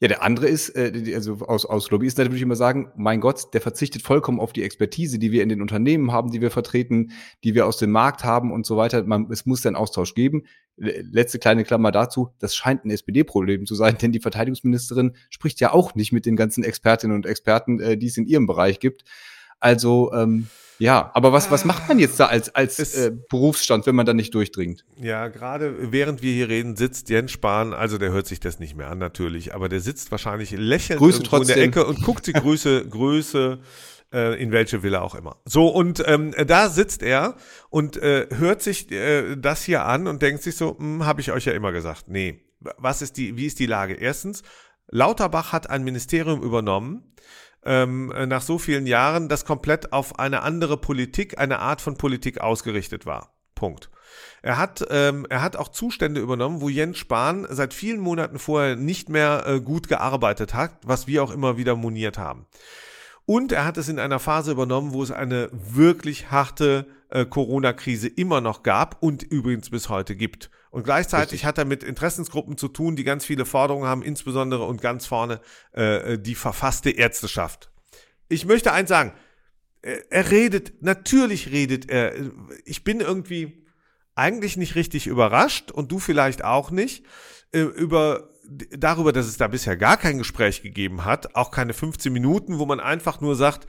[0.00, 3.52] Ja, der andere ist, äh, also aus, aus Lobbyisten würde ich immer sagen, mein Gott,
[3.52, 7.12] der verzichtet vollkommen auf die Expertise, die wir in den Unternehmen haben, die wir vertreten,
[7.44, 9.02] die wir aus dem Markt haben und so weiter.
[9.02, 10.44] Man, es muss einen Austausch geben.
[10.76, 15.74] Letzte kleine Klammer dazu, das scheint ein SPD-Problem zu sein, denn die Verteidigungsministerin spricht ja
[15.74, 19.04] auch nicht mit den ganzen Expertinnen und Experten, äh, die es in ihrem Bereich gibt.
[19.58, 20.46] Also, ähm,
[20.80, 24.14] ja, aber was, was macht man jetzt da als, als äh, Berufsstand, wenn man da
[24.14, 24.84] nicht durchdringt?
[24.96, 28.76] Ja, gerade während wir hier reden, sitzt Jens Spahn, also der hört sich das nicht
[28.76, 32.32] mehr an natürlich, aber der sitzt wahrscheinlich lächelnd Grüße in der Ecke und guckt die
[32.32, 33.60] Größe, Größe
[34.12, 35.36] Äh, in welche Villa auch immer.
[35.44, 37.36] So, und ähm, da sitzt er
[37.68, 41.30] und äh, hört sich äh, das hier an und denkt sich so, hm, habe ich
[41.30, 42.08] euch ja immer gesagt.
[42.08, 43.94] Nee, was ist die, wie ist die Lage?
[43.94, 44.42] Erstens,
[44.88, 47.14] Lauterbach hat ein Ministerium übernommen,
[47.64, 52.40] ähm, nach so vielen Jahren, das komplett auf eine andere Politik, eine Art von Politik
[52.40, 53.34] ausgerichtet war.
[53.54, 53.90] Punkt.
[54.42, 58.74] Er hat, ähm, er hat auch Zustände übernommen, wo Jens Spahn seit vielen Monaten vorher
[58.76, 62.46] nicht mehr äh, gut gearbeitet hat, was wir auch immer wieder moniert haben.
[63.26, 68.08] Und er hat es in einer Phase übernommen, wo es eine wirklich harte äh, Corona-Krise
[68.08, 70.50] immer noch gab und übrigens bis heute gibt.
[70.70, 71.44] Und gleichzeitig Richtig.
[71.46, 75.40] hat er mit Interessensgruppen zu tun, die ganz viele Forderungen haben, insbesondere und ganz vorne
[75.72, 77.72] äh, die verfasste Ärzteschaft.
[78.28, 79.12] Ich möchte eins sagen,
[79.82, 82.14] er, er redet, natürlich redet er,
[82.64, 83.66] ich bin irgendwie
[84.14, 87.04] eigentlich nicht richtig überrascht und du vielleicht auch nicht,
[87.52, 92.12] äh, über darüber, dass es da bisher gar kein Gespräch gegeben hat, auch keine 15
[92.12, 93.66] Minuten, wo man einfach nur sagt,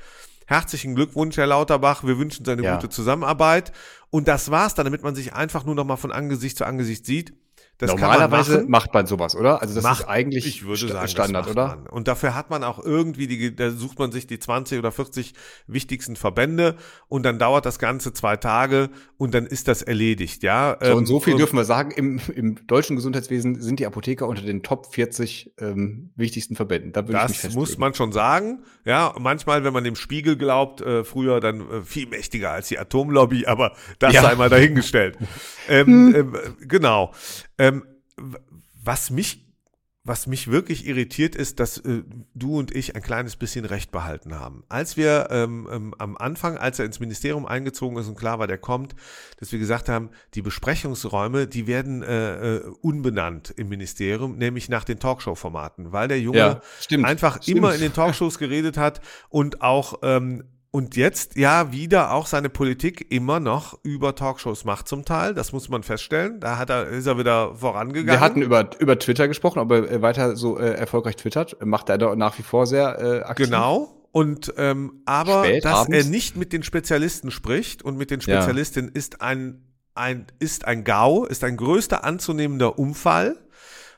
[0.52, 2.76] herzlichen Glückwunsch, Herr Lauterbach, wir wünschen seine ja.
[2.76, 3.72] gute Zusammenarbeit.
[4.10, 7.06] Und das war's dann, damit man sich einfach nur noch mal von Angesicht zu Angesicht
[7.06, 7.34] sieht.
[7.82, 9.60] Das Normalerweise man macht man sowas, oder?
[9.60, 11.68] Also das macht, ist eigentlich ich würde sagen, Standard, oder?
[11.68, 11.88] Man.
[11.88, 15.34] Und dafür hat man auch irgendwie die, da sucht man sich die 20 oder 40
[15.66, 16.76] wichtigsten Verbände
[17.08, 20.78] und dann dauert das Ganze zwei Tage und dann ist das erledigt, ja.
[20.80, 24.28] So, und so viel ähm, dürfen wir sagen, im, im deutschen Gesundheitswesen sind die Apotheker
[24.28, 26.92] unter den Top 40 ähm, wichtigsten Verbänden.
[26.92, 28.64] Da das muss man schon sagen.
[28.86, 32.78] Ja, manchmal, wenn man dem Spiegel glaubt, äh, früher dann äh, viel mächtiger als die
[32.78, 34.22] Atomlobby, aber das ja.
[34.22, 35.18] sei mal dahingestellt.
[35.68, 36.36] ähm, hm.
[36.36, 37.12] äh, genau.
[37.62, 37.86] Ähm,
[38.84, 39.52] was mich
[40.04, 42.02] was mich wirklich irritiert ist, dass äh,
[42.34, 44.64] du und ich ein kleines bisschen Recht behalten haben.
[44.68, 48.48] Als wir ähm, ähm, am Anfang, als er ins Ministerium eingezogen ist und klar war,
[48.48, 48.96] der kommt,
[49.40, 54.86] dass wir gesagt haben, die Besprechungsräume, die werden äh, äh, unbenannt im Ministerium, nämlich nach
[54.86, 57.58] den Talkshow-Formaten, weil der Junge ja, stimmt, einfach stimmt.
[57.60, 62.48] immer in den Talkshows geredet hat und auch ähm, und jetzt ja wieder auch seine
[62.48, 65.34] Politik immer noch über Talkshows macht zum Teil.
[65.34, 66.40] Das muss man feststellen.
[66.40, 68.08] Da hat er, ist er wieder vorangegangen.
[68.08, 71.58] Wir hatten über, über Twitter gesprochen, ob er weiter so äh, erfolgreich twittert.
[71.66, 73.48] Macht er da nach wie vor sehr äh, aktiv.
[73.48, 73.98] Genau.
[74.14, 76.06] Und ähm, aber Spät, dass abends.
[76.06, 78.98] er nicht mit den Spezialisten spricht und mit den Spezialistinnen ja.
[78.98, 83.38] ist ein ein ist ein GAU, ist ein größter anzunehmender Unfall.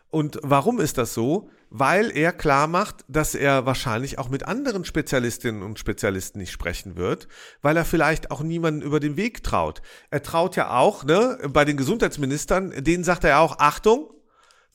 [0.09, 1.49] Und warum ist das so?
[1.75, 6.97] Weil er klar macht, dass er wahrscheinlich auch mit anderen Spezialistinnen und Spezialisten nicht sprechen
[6.97, 7.27] wird,
[7.63, 9.81] weil er vielleicht auch niemanden über den Weg traut.
[10.11, 14.11] Er traut ja auch, ne, bei den Gesundheitsministern, denen sagt er ja auch, Achtung,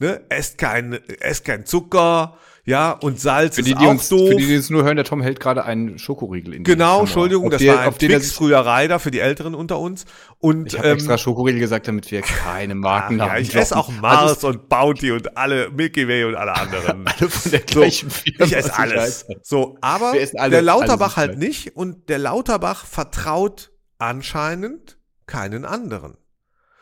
[0.01, 2.37] ne, esst kein, esst kein Zucker,
[2.69, 4.29] ja, und Salz für die, ist die auch uns, doof.
[4.29, 7.01] Für die, die uns nur hören, der Tom hält gerade einen Schokoriegel in die Genau,
[7.01, 10.05] Entschuldigung, das die, war ein Twix früher Reider für die Älteren unter uns.
[10.39, 13.29] Und, ich habe ähm, extra Schokoriegel gesagt, damit wir keine Marken haben.
[13.31, 17.07] Ja, ich esse auch Mars also, und Bounty und alle, Milky Way und alle anderen.
[17.19, 18.45] alle von der gleichen so, Firma.
[18.45, 19.27] Ich esse alles.
[19.43, 26.19] So, aber alle, der Lauterbach halt nicht und der Lauterbach vertraut anscheinend keinen anderen.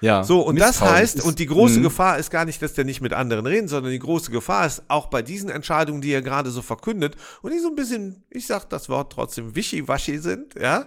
[0.01, 1.83] Ja, so, und das heißt, und die große mh.
[1.83, 4.83] Gefahr ist gar nicht, dass der nicht mit anderen reden, sondern die große Gefahr ist
[4.89, 8.47] auch bei diesen Entscheidungen, die er gerade so verkündet und die so ein bisschen, ich
[8.47, 10.87] sag das Wort trotzdem, wischiwaschi sind, ja,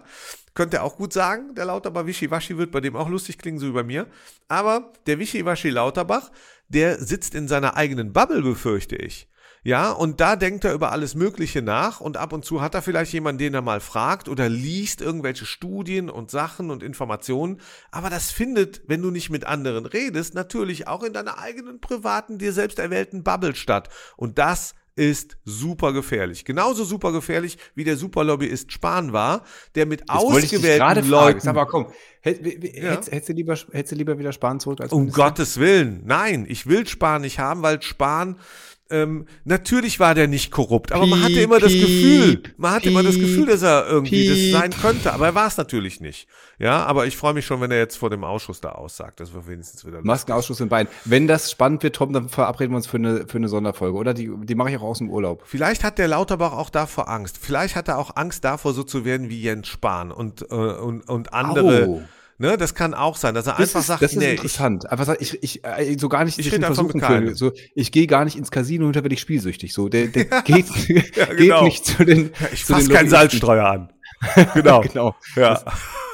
[0.53, 3.67] könnte er auch gut sagen, der Lauterbach wischiwaschi wird bei dem auch lustig klingen, so
[3.67, 4.07] wie bei mir.
[4.47, 6.31] Aber der wischiwaschi Lauterbach,
[6.67, 9.28] der sitzt in seiner eigenen Bubble, befürchte ich.
[9.63, 12.81] Ja, und da denkt er über alles Mögliche nach und ab und zu hat er
[12.81, 17.59] vielleicht jemanden, den er mal fragt oder liest irgendwelche Studien und Sachen und Informationen.
[17.91, 22.37] Aber das findet, wenn du nicht mit anderen redest, natürlich auch in deiner eigenen privaten,
[22.37, 23.89] dir selbst erwählten Bubble statt.
[24.15, 26.43] Und das ist super gefährlich.
[26.43, 29.43] Genauso super gefährlich wie der Superlobbyist Spahn war,
[29.75, 31.47] der mit Jetzt ausgewählten Leuten.
[31.47, 31.87] Aber komm,
[32.19, 32.91] hätt, ja.
[32.91, 35.23] hättest, hättest, du lieber, hättest du lieber wieder Spahn zurück als Um Minister?
[35.23, 38.39] Gottes Willen, nein, ich will Spahn nicht haben, weil Spahn
[38.91, 42.81] ähm, natürlich war der nicht korrupt, aber piep, man hatte immer das Gefühl, man hatte
[42.83, 44.51] piep, immer das Gefühl, dass er irgendwie piep.
[44.51, 46.27] das sein könnte, aber er war es natürlich nicht.
[46.57, 49.33] Ja, aber ich freue mich schon, wenn er jetzt vor dem Ausschuss da aussagt, dass
[49.33, 50.87] wir wenigstens wieder Maskenausschuss in Bein.
[51.05, 54.13] Wenn das spannend wird, Tom, dann verabreden wir uns für eine, für eine Sonderfolge, oder?
[54.13, 55.43] Die, die mache ich auch aus dem Urlaub.
[55.45, 57.37] Vielleicht hat der Lauterbach auch davor Angst.
[57.39, 61.07] Vielleicht hat er auch Angst davor, so zu werden wie Jens Spahn und, äh, und,
[61.07, 61.85] und andere.
[61.85, 62.01] Au.
[62.41, 64.85] Ne, das kann auch sein, dass er das einfach ist, sagt, das ist nee, interessant.
[64.85, 67.91] Ich, einfach sagt, ich, ich, äh, so gar nicht ich rede versuchen für, so, ich
[67.91, 69.73] gehe gar nicht ins Casino und da werde ich spielsüchtig.
[69.73, 70.65] So, der, der geht,
[71.17, 71.35] ja, genau.
[71.35, 72.31] geht nicht zu den.
[72.53, 73.89] Ich fasse keinen Salzstreuer an.
[74.53, 74.81] Genau.
[74.81, 75.15] genau.
[75.35, 75.53] Ja.
[75.53, 75.63] Das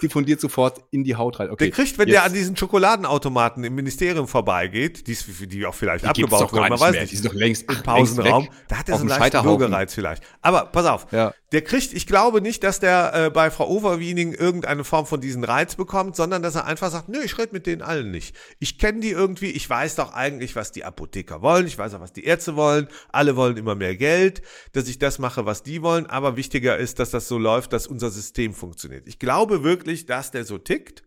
[0.01, 1.49] diffundiert sofort in die Haut rein.
[1.49, 1.65] Okay.
[1.65, 2.15] Der kriegt, wenn jetzt.
[2.15, 6.79] der an diesen Schokoladenautomaten im Ministerium vorbeigeht, die, die auch vielleicht die abgebaut wurden, man
[6.79, 7.11] weiß nicht.
[7.11, 8.49] Die sind doch längst im Pausenraum.
[8.67, 10.23] Da hat er so einen leichten Bürgerreiz vielleicht.
[10.41, 11.07] Aber pass auf.
[11.11, 11.33] Ja.
[11.51, 15.43] der kriegt, ich glaube nicht, dass der äh, bei Frau Overwiening irgendeine Form von diesen
[15.43, 18.35] Reiz bekommt, sondern dass er einfach sagt, nö, ich rede mit denen allen nicht.
[18.59, 22.01] Ich kenne die irgendwie, ich weiß doch eigentlich, was die Apotheker wollen, ich weiß auch,
[22.01, 24.41] was die Ärzte wollen, alle wollen immer mehr Geld,
[24.73, 27.87] dass ich das mache, was die wollen, aber wichtiger ist, dass das so läuft, dass
[27.87, 29.07] unser System funktioniert.
[29.07, 31.03] Ich glaube wirklich, dass der so tickt.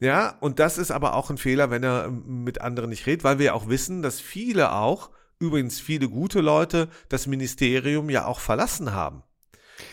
[0.00, 3.22] Ja, und das ist aber auch ein Fehler, wenn er ähm, mit anderen nicht redet,
[3.22, 8.26] weil wir ja auch wissen, dass viele auch, übrigens viele gute Leute, das Ministerium ja
[8.26, 9.22] auch verlassen haben.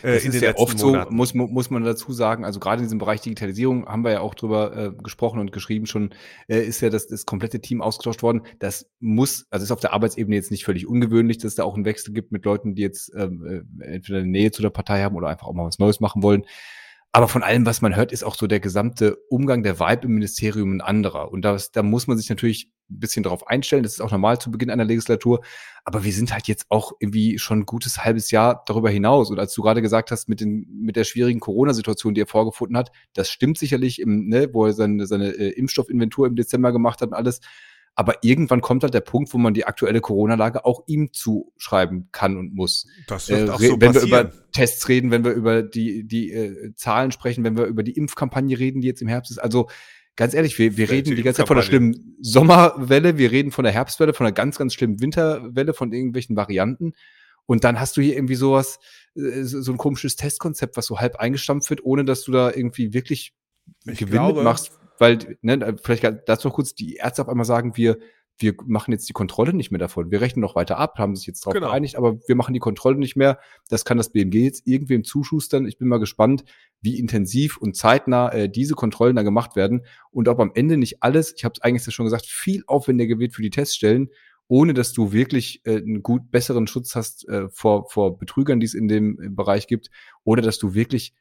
[0.02, 1.10] Äh, das ist ja oft Monaten.
[1.10, 4.20] so, muss, muss man dazu sagen, also gerade in diesem Bereich Digitalisierung haben wir ja
[4.20, 6.14] auch drüber äh, gesprochen und geschrieben schon,
[6.48, 8.42] äh, ist ja das, das komplette Team ausgetauscht worden.
[8.58, 11.74] Das muss, also ist auf der Arbeitsebene jetzt nicht völlig ungewöhnlich, dass es da auch
[11.74, 15.02] einen Wechsel gibt mit Leuten, die jetzt ähm, äh, entweder eine Nähe zu der Partei
[15.02, 16.44] haben oder einfach auch mal was Neues machen wollen.
[17.12, 20.14] Aber von allem, was man hört, ist auch so der gesamte Umgang, der Vibe im
[20.14, 21.32] Ministerium ein anderer.
[21.32, 23.82] Und das, da muss man sich natürlich ein bisschen darauf einstellen.
[23.82, 25.40] Das ist auch normal zu Beginn einer Legislatur.
[25.84, 29.30] Aber wir sind halt jetzt auch irgendwie schon ein gutes halbes Jahr darüber hinaus.
[29.30, 32.76] Und als du gerade gesagt hast, mit, den, mit der schwierigen Corona-Situation, die er vorgefunden
[32.76, 37.00] hat, das stimmt sicherlich, im, ne, wo er seine, seine äh, Impfstoffinventur im Dezember gemacht
[37.00, 37.40] hat und alles.
[38.00, 42.38] Aber irgendwann kommt halt der Punkt, wo man die aktuelle Corona-Lage auch ihm zuschreiben kann
[42.38, 42.86] und muss.
[43.06, 44.10] Das wird äh, auch so Wenn passieren.
[44.10, 47.82] wir über Tests reden, wenn wir über die, die äh, Zahlen sprechen, wenn wir über
[47.82, 49.36] die Impfkampagne reden, die jetzt im Herbst ist.
[49.36, 49.68] Also
[50.16, 53.64] ganz ehrlich, wir, wir reden die ganze Zeit von der schlimmen Sommerwelle, wir reden von
[53.64, 56.94] der Herbstwelle, von einer ganz, ganz schlimmen Winterwelle, von irgendwelchen Varianten.
[57.44, 58.78] Und dann hast du hier irgendwie sowas,
[59.14, 62.94] äh, so ein komisches Testkonzept, was so halb eingestampft wird, ohne dass du da irgendwie
[62.94, 63.34] wirklich
[63.84, 67.76] ich Gewinn glaube, machst weil, ne, vielleicht dazu noch kurz, die Ärzte auf einmal sagen,
[67.76, 67.98] wir,
[68.36, 70.10] wir machen jetzt die Kontrolle nicht mehr davon.
[70.10, 71.68] Wir rechnen noch weiter ab, haben sich jetzt darauf genau.
[71.68, 73.38] geeinigt, aber wir machen die Kontrolle nicht mehr.
[73.70, 75.66] Das kann das BMG jetzt irgendwem zuschustern.
[75.66, 76.44] Ich bin mal gespannt,
[76.82, 81.02] wie intensiv und zeitnah äh, diese Kontrollen da gemacht werden und ob am Ende nicht
[81.02, 84.10] alles, ich habe es eigentlich schon gesagt, viel aufwendiger wird für die Teststellen,
[84.48, 88.66] ohne dass du wirklich äh, einen gut besseren Schutz hast äh, vor, vor Betrügern, die
[88.66, 89.90] es in dem äh, Bereich gibt,
[90.24, 91.14] oder dass du wirklich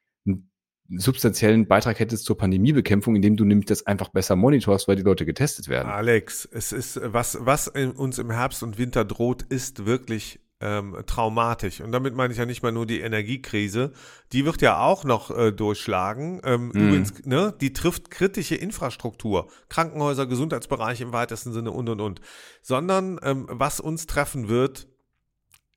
[0.97, 5.25] substanziellen Beitrag hättest zur Pandemiebekämpfung, indem du nämlich das einfach besser monitorst, weil die Leute
[5.25, 5.89] getestet werden.
[5.89, 11.82] Alex, es ist, was, was uns im Herbst und Winter droht, ist wirklich ähm, traumatisch.
[11.82, 13.93] Und damit meine ich ja nicht mal nur die Energiekrise.
[14.34, 16.41] Die wird ja auch noch äh, durchschlagen.
[16.43, 16.71] Ähm, mm.
[16.71, 22.21] Übrigens, ne, die trifft kritische Infrastruktur, Krankenhäuser, Gesundheitsbereich im weitesten Sinne und und und.
[22.62, 24.88] Sondern ähm, was uns treffen wird,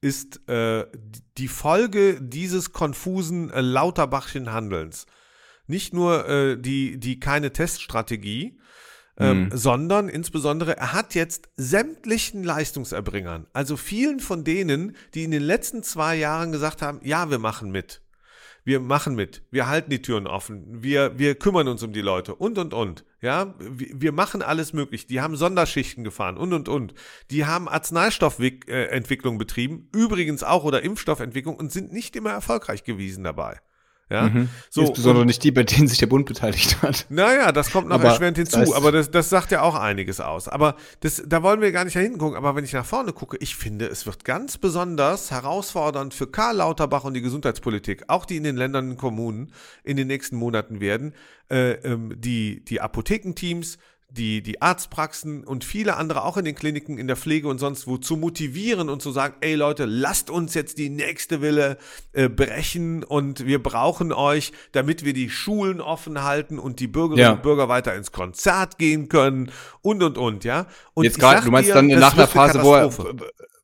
[0.03, 0.85] ist äh,
[1.39, 5.07] die Folge dieses konfusen äh, Lauterbachschen Handelns.
[5.67, 8.59] Nicht nur äh, die, die keine Teststrategie,
[9.17, 9.57] ähm, mhm.
[9.57, 15.83] sondern insbesondere, er hat jetzt sämtlichen Leistungserbringern, also vielen von denen, die in den letzten
[15.83, 18.03] zwei Jahren gesagt haben, ja, wir machen mit
[18.65, 22.35] wir machen mit, wir halten die Türen offen, wir, wir kümmern uns um die Leute
[22.35, 23.05] und, und, und.
[23.23, 25.07] Ja, wir, machen alles möglich.
[25.07, 26.93] Die haben Sonderschichten gefahren und, und, und.
[27.31, 33.61] Die haben Arzneistoffentwicklung betrieben, übrigens auch oder Impfstoffentwicklung und sind nicht immer erfolgreich gewesen dabei.
[34.13, 34.51] Ja, mhm.
[34.69, 37.07] so, Insbesondere nicht die, bei denen sich der Bund beteiligt hat.
[37.09, 40.21] Naja, das kommt noch aber erschwerend hinzu, das aber das, das sagt ja auch einiges
[40.21, 40.49] aus.
[40.49, 42.37] Aber das, da wollen wir gar nicht hinten gucken.
[42.37, 46.57] Aber wenn ich nach vorne gucke, ich finde, es wird ganz besonders herausfordernd für Karl
[46.57, 49.51] Lauterbach und die Gesundheitspolitik, auch die in den Ländern und Kommunen
[49.83, 51.15] in den nächsten Monaten werden,
[51.51, 53.79] äh, ähm, die, die Apothekenteams,
[54.17, 57.87] die, die Arztpraxen und viele andere auch in den Kliniken, in der Pflege und sonst
[57.87, 61.79] wo zu motivieren und zu sagen, ey Leute, lasst uns jetzt die nächste Wille
[62.13, 67.23] äh, brechen und wir brauchen euch, damit wir die Schulen offen halten und die Bürgerinnen
[67.23, 67.33] ja.
[67.33, 70.67] und Bürger weiter ins Konzert gehen können und und und, ja.
[70.95, 72.91] Und jetzt gerade, du meinst dir, dann nach einer Phase, wo er,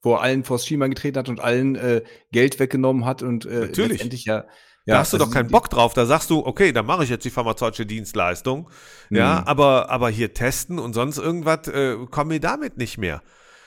[0.09, 3.61] wo er allen vors Schienbein getreten hat und allen äh, Geld weggenommen hat und äh,
[3.61, 3.93] Natürlich.
[3.93, 4.45] letztendlich ja
[4.89, 5.93] ja, da hast du also doch keinen Bock drauf.
[5.93, 8.71] Da sagst du, okay, dann mache ich jetzt die pharmazeutische Dienstleistung.
[9.11, 9.47] Ja, mhm.
[9.47, 13.23] aber, aber hier testen und sonst irgendwas, äh, kommen wir damit nicht mehr.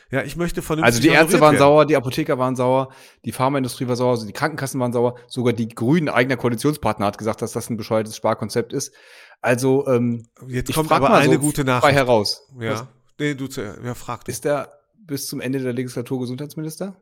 [0.10, 1.60] Ja, ich möchte vernünftig Also die Ärzte waren werden.
[1.60, 2.90] sauer, die Apotheker waren sauer,
[3.24, 7.20] die Pharmaindustrie war sauer, also die Krankenkassen waren sauer, sogar die Grünen, eigener Koalitionspartner, hat
[7.20, 8.92] gesagt, dass das ein bescheuertes Sparkonzept ist.
[9.42, 12.48] Also ähm, jetzt kommt aber eine so gute Nachricht heraus.
[12.60, 12.88] Ja, Was?
[13.20, 14.32] nee, du ja, frag du.
[14.32, 14.81] Ist der
[15.12, 16.96] bis zum Ende der Legislatur Gesundheitsminister?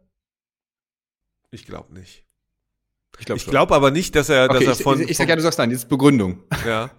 [1.51, 2.25] Ich glaube nicht.
[3.19, 4.99] Ich glaube glaub aber nicht, dass er, okay, dass er von.
[4.99, 6.43] Ich, ich sag ja, du sagst nein, jetzt Begründung.
[6.65, 6.89] Ja.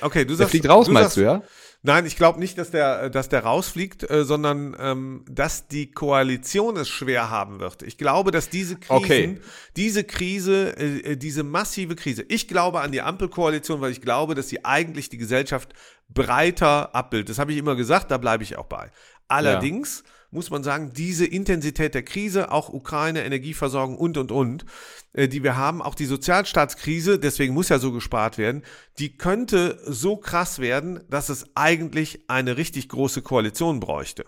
[0.00, 0.40] Okay, du sagst.
[0.40, 1.42] Der fliegt raus, du meinst sagst, du, ja?
[1.82, 6.76] Nein, ich glaube nicht, dass der, dass der rausfliegt, äh, sondern ähm, dass die Koalition
[6.76, 7.82] es schwer haben wird.
[7.84, 9.40] Ich glaube, dass diese Krisen, okay.
[9.76, 14.34] diese Krise, äh, äh, diese massive Krise, ich glaube an die Ampelkoalition, weil ich glaube,
[14.34, 15.74] dass sie eigentlich die Gesellschaft
[16.08, 17.28] breiter abbildet.
[17.28, 18.90] Das habe ich immer gesagt, da bleibe ich auch bei.
[19.28, 24.64] Allerdings ja muss man sagen, diese Intensität der Krise, auch Ukraine, Energieversorgung und, und, und,
[25.14, 28.62] äh, die wir haben, auch die Sozialstaatskrise, deswegen muss ja so gespart werden,
[28.98, 34.26] die könnte so krass werden, dass es eigentlich eine richtig große Koalition bräuchte.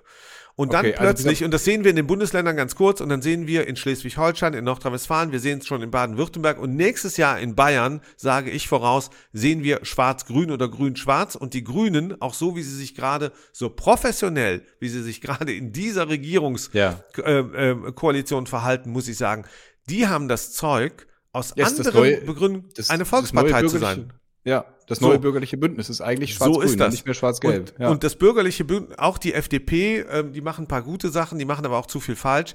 [0.59, 3.01] Und dann Okay, also plötzlich, dieser- und das sehen wir in den Bundesländern ganz kurz,
[3.01, 6.75] und dann sehen wir in Schleswig-Holstein, in Nordrhein-Westfalen, wir sehen es schon in Baden-Württemberg und
[6.75, 12.21] nächstes Jahr in Bayern, sage ich voraus, sehen wir schwarz-grün oder grün-schwarz und die Grünen,
[12.21, 17.55] auch so wie sie sich gerade so professionell, wie sie sich gerade in dieser Regierungskoalition
[17.55, 17.89] Ja.
[17.89, 19.45] äh, Koalition verhalten, muss ich sagen,
[19.89, 24.13] die haben das Zeug, aus das anderen neue- Begründungen eine Volkspartei zu sein.
[24.49, 25.09] Ja, das So.
[25.09, 26.93] neue bürgerliche Bündnis ist eigentlich schwarz-grün, so ist das.
[26.93, 27.73] nicht mehr schwarz-gelb.
[27.73, 27.91] Und, ja.
[27.91, 31.45] und das bürgerliche Bündnis, auch die FDP, ähm, die machen ein paar gute Sachen, die
[31.45, 32.55] machen aber auch zu viel falsch.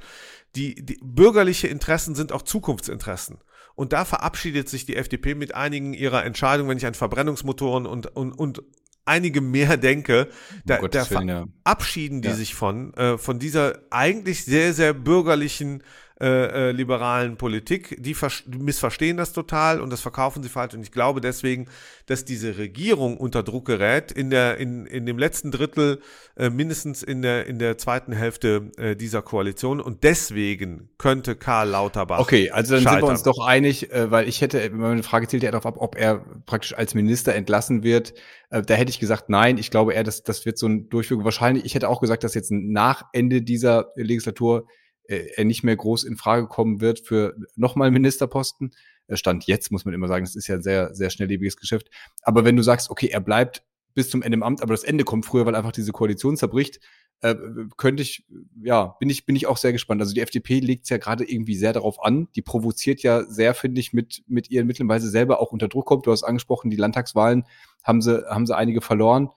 [0.56, 3.38] Die, die bürgerliche Interessen sind auch Zukunftsinteressen.
[3.76, 8.08] Und da verabschiedet sich die FDP mit einigen ihrer Entscheidungen, wenn ich an Verbrennungsmotoren und,
[8.16, 8.64] und, und
[9.06, 10.30] einige mehr denke,
[10.66, 11.46] da, Gottes da Willen, ja.
[11.64, 12.36] verabschieden die Ja.
[12.36, 15.84] sich von, äh, von dieser eigentlich sehr, sehr bürgerlichen
[16.22, 17.96] äh, äh, liberalen Politik.
[18.00, 20.74] Die vers- die missverstehen das total und das verkaufen sie falsch.
[20.74, 21.68] Und ich glaube deswegen,
[22.06, 26.00] dass diese Regierung unter Druck gerät in der in, in dem letzten Drittel
[26.38, 31.70] äh, mindestens in der in der zweiten Hälfte äh, dieser Koalition und deswegen könnte Karl
[31.70, 33.08] Lauterbach Okay, also dann sind scheitern.
[33.08, 35.96] wir uns doch einig, äh, weil ich hätte, meine Frage zielt ja darauf ab, ob
[35.96, 38.14] er praktisch als Minister entlassen wird.
[38.50, 41.24] Äh, Da hätte ich gesagt, nein, ich glaube eher, das, das wird so ein Durchführung.
[41.26, 44.68] Wahrscheinlich, ich hätte auch gesagt, dass jetzt nach Ende dieser Legislatur
[45.08, 48.72] er nicht mehr groß in Frage kommen wird für nochmal Ministerposten.
[49.08, 51.90] Äh, Stand jetzt, muss man immer sagen, das ist ja ein sehr, sehr schnelllebiges Geschäft.
[52.22, 53.64] Aber wenn du sagst, okay, er bleibt
[53.94, 56.80] bis zum Ende im Amt, aber das Ende kommt früher, weil einfach diese Koalition zerbricht,
[57.22, 57.36] äh,
[57.78, 58.26] könnte ich,
[58.62, 60.02] ja, bin ich, bin ich auch sehr gespannt.
[60.02, 62.28] Also die FDP legt ja gerade irgendwie sehr darauf an.
[62.36, 65.68] Die provoziert ja sehr, finde ich, mit, mit ihren Mitteln, weil sie selber auch unter
[65.68, 66.06] Druck kommt.
[66.06, 67.46] Du hast angesprochen, die Landtagswahlen
[67.84, 69.30] haben sie, haben sie einige verloren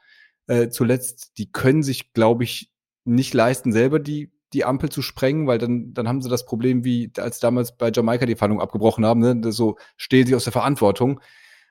[0.46, 1.38] äh, zuletzt.
[1.38, 2.72] Die können sich, glaube ich,
[3.05, 6.85] nicht leisten, selber die, die Ampel zu sprengen, weil dann, dann haben sie das Problem,
[6.85, 9.52] wie als damals bei Jamaika die Fahndung abgebrochen haben, ne?
[9.52, 11.20] So stehlen sie aus der Verantwortung.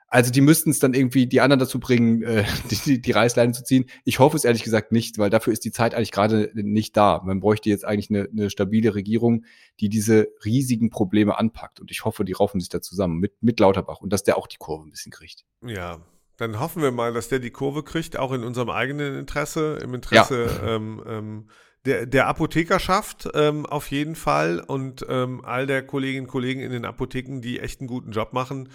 [0.08, 3.54] Also die müssten es dann irgendwie die anderen dazu bringen, äh, die, die, die Reißleine
[3.54, 3.86] zu ziehen.
[4.04, 7.22] Ich hoffe es ehrlich gesagt nicht, weil dafür ist die Zeit eigentlich gerade nicht da.
[7.26, 9.46] Man bräuchte jetzt eigentlich eine, eine stabile Regierung,
[9.80, 11.80] die diese riesigen Probleme anpackt.
[11.80, 14.48] Und ich hoffe, die raufen sich da zusammen mit, mit Lauterbach und dass der auch
[14.48, 15.44] die Kurve ein bisschen kriegt.
[15.66, 16.00] Ja,
[16.38, 19.94] dann hoffen wir mal, dass der die Kurve kriegt, auch in unserem eigenen Interesse, im
[19.94, 21.50] Interesse ähm, ähm,
[21.86, 26.72] der, der Apothekerschaft ähm, auf jeden Fall und ähm, all der Kolleginnen und Kollegen in
[26.72, 28.70] den Apotheken, die echt einen guten Job machen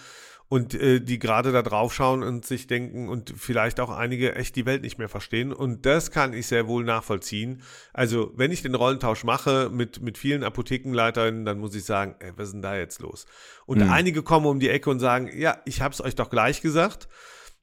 [0.48, 4.56] und äh, die gerade da drauf schauen und sich denken und vielleicht auch einige echt
[4.56, 5.52] die Welt nicht mehr verstehen.
[5.52, 7.62] Und das kann ich sehr wohl nachvollziehen.
[7.92, 12.32] Also, wenn ich den Rollentausch mache mit, mit vielen Apothekenleiterinnen, dann muss ich sagen, ey,
[12.36, 13.26] was ist denn da jetzt los?
[13.64, 13.90] Und Mhm.
[13.90, 17.08] einige kommen um die Ecke und sagen, ja, ich habe es euch doch gleich gesagt.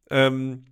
[0.09, 0.63] Ähm,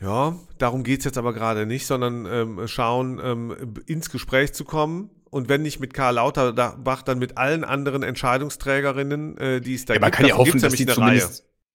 [0.00, 3.56] ja, darum geht's jetzt aber gerade nicht, sondern ähm, schauen, ähm,
[3.86, 5.10] ins Gespräch zu kommen.
[5.30, 9.94] Und wenn nicht mit Karl Lauterbach, dann mit allen anderen Entscheidungsträgerinnen, äh, die es da
[9.94, 10.16] Ja, man gibt.
[10.16, 11.28] kann ja hoffen, dass die Reihe.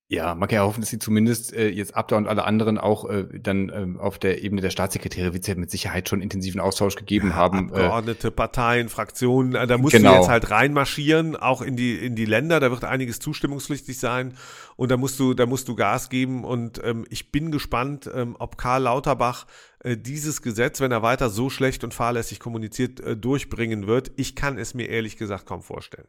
[0.08, 3.08] Ja, man kann ja hoffen, dass die zumindest äh, jetzt Abda und alle anderen auch
[3.08, 6.60] äh, dann ähm, auf der Ebene der Staatssekretäre wird es ja mit Sicherheit schon intensiven
[6.60, 7.70] Austausch gegeben haben.
[7.70, 10.12] Äh, Abgeordnete, Parteien, Fraktionen, äh, da musst Genau.
[10.12, 14.34] du jetzt halt reinmarschieren, auch in die, in die Länder, da wird einiges zustimmungspflichtig sein
[14.76, 18.36] und da musst du, da musst du Gas geben und ähm, ich bin gespannt, ähm,
[18.38, 19.46] ob Karl Lauterbach
[19.80, 24.12] äh, dieses Gesetz, wenn er weiter so schlecht und fahrlässig kommuniziert, äh, durchbringen wird.
[24.16, 26.08] Ich kann es mir ehrlich gesagt kaum vorstellen.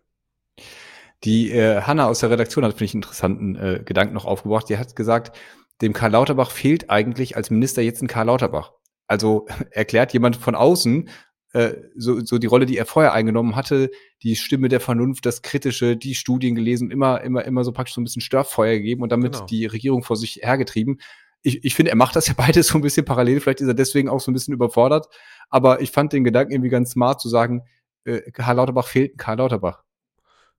[1.25, 4.69] Die äh, Hanna aus der Redaktion hat, finde ich, einen interessanten äh, Gedanken noch aufgebracht.
[4.69, 5.37] Die hat gesagt,
[5.81, 8.73] dem Karl Lauterbach fehlt eigentlich als Minister jetzt ein Karl Lauterbach.
[9.07, 11.09] Also erklärt jemand von außen
[11.53, 13.89] äh, so, so die Rolle, die er vorher eingenommen hatte,
[14.23, 18.01] die Stimme der Vernunft, das Kritische, die Studien gelesen, immer, immer, immer so praktisch so
[18.01, 19.45] ein bisschen Störfeuer gegeben und damit Genau.
[19.45, 20.99] die Regierung vor sich hergetrieben.
[21.43, 23.39] Ich, ich finde, er macht das ja beides so ein bisschen parallel.
[23.39, 25.07] Vielleicht ist er deswegen auch so ein bisschen überfordert.
[25.49, 27.61] Aber ich fand den Gedanken irgendwie ganz smart zu sagen,
[28.03, 29.84] äh, Karl Lauterbach fehlt ein Karl Lauterbach.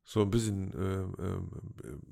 [0.09, 1.15] So ein bisschen ähm,
[1.85, 2.03] ähm,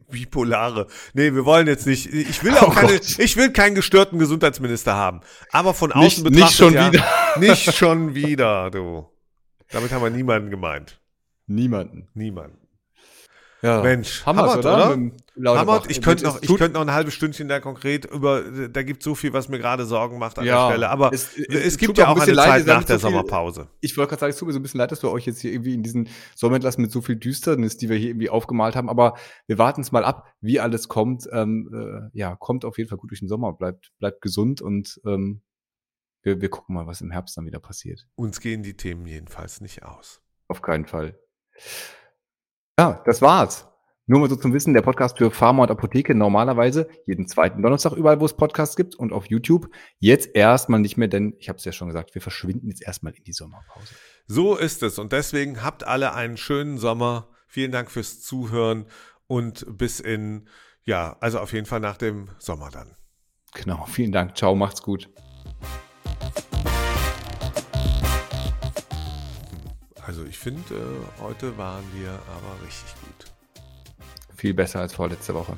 [0.10, 0.86] bipolare.
[1.12, 2.06] Nee, wir wollen jetzt nicht.
[2.12, 3.18] Ich will auch Oh keine, Gott.
[3.18, 5.20] ich will keinen gestörten Gesundheitsminister haben.
[5.50, 7.04] Aber von außen Nicht- betrachtet nicht schon ja, wieder.
[7.38, 9.06] Nicht schon wieder, du.
[9.70, 11.00] Damit haben wir niemanden gemeint.
[11.46, 12.08] Niemanden.
[12.14, 12.58] Niemanden.
[13.62, 13.82] Ja.
[13.82, 14.94] Mensch, Hammer's, Hammer's, oder?
[14.96, 15.10] oder?
[15.34, 15.74] Mit dem Lauterbach.
[15.82, 18.82] Hammer, ich könnte Es noch, ich könnte noch ein halbes Stündchen da konkret über, da
[18.82, 20.90] gibt so viel, was mir gerade Sorgen macht an Ja, der Stelle.
[20.90, 22.98] Aber es- es, es- es gibt ja auch ein eine bisschen leid, Zeit nach der
[22.98, 23.68] so viel- Sommerpause.
[23.80, 25.40] Ich wollte gerade sagen, es tut mir so ein bisschen leid, dass wir euch jetzt
[25.40, 28.76] hier irgendwie in diesen Sommer entlassen mit so viel Düsternis, die wir hier irgendwie aufgemalt
[28.76, 28.88] haben.
[28.90, 29.16] Aber
[29.46, 31.26] wir warten es mal ab, wie alles kommt.
[31.32, 31.70] Ähm,
[32.12, 35.42] äh, ja, kommt auf jeden Fall gut durch den Sommer, bleibt, bleibt gesund und ähm,
[36.24, 38.06] wir, wir gucken mal, was im Herbst dann wieder passiert.
[38.16, 40.20] Uns gehen die Themen jedenfalls nicht aus.
[40.48, 41.18] Auf keinen Fall.
[42.78, 43.66] Ja, das war's.
[44.06, 47.92] Nur mal so zum Wissen, der Podcast für Pharma und Apotheke normalerweise jeden zweiten Donnerstag
[47.92, 49.68] überall, wo es Podcasts gibt und auf YouTube.
[50.00, 53.12] Jetzt erstmal nicht mehr, denn ich habe es ja schon gesagt, wir verschwinden jetzt erstmal
[53.12, 53.94] in die Sommerpause.
[54.26, 57.28] So ist es und deswegen habt alle einen schönen Sommer.
[57.46, 58.86] Vielen Dank fürs Zuhören
[59.28, 60.48] und bis in,
[60.82, 62.96] ja, also auf jeden Fall nach dem Sommer dann.
[63.54, 64.36] Genau, vielen Dank.
[64.36, 65.10] Ciao, macht's gut.
[70.04, 73.31] Also ich finde, äh, heute waren wir aber richtig gut
[74.42, 75.56] viel besser als vorletzte Woche.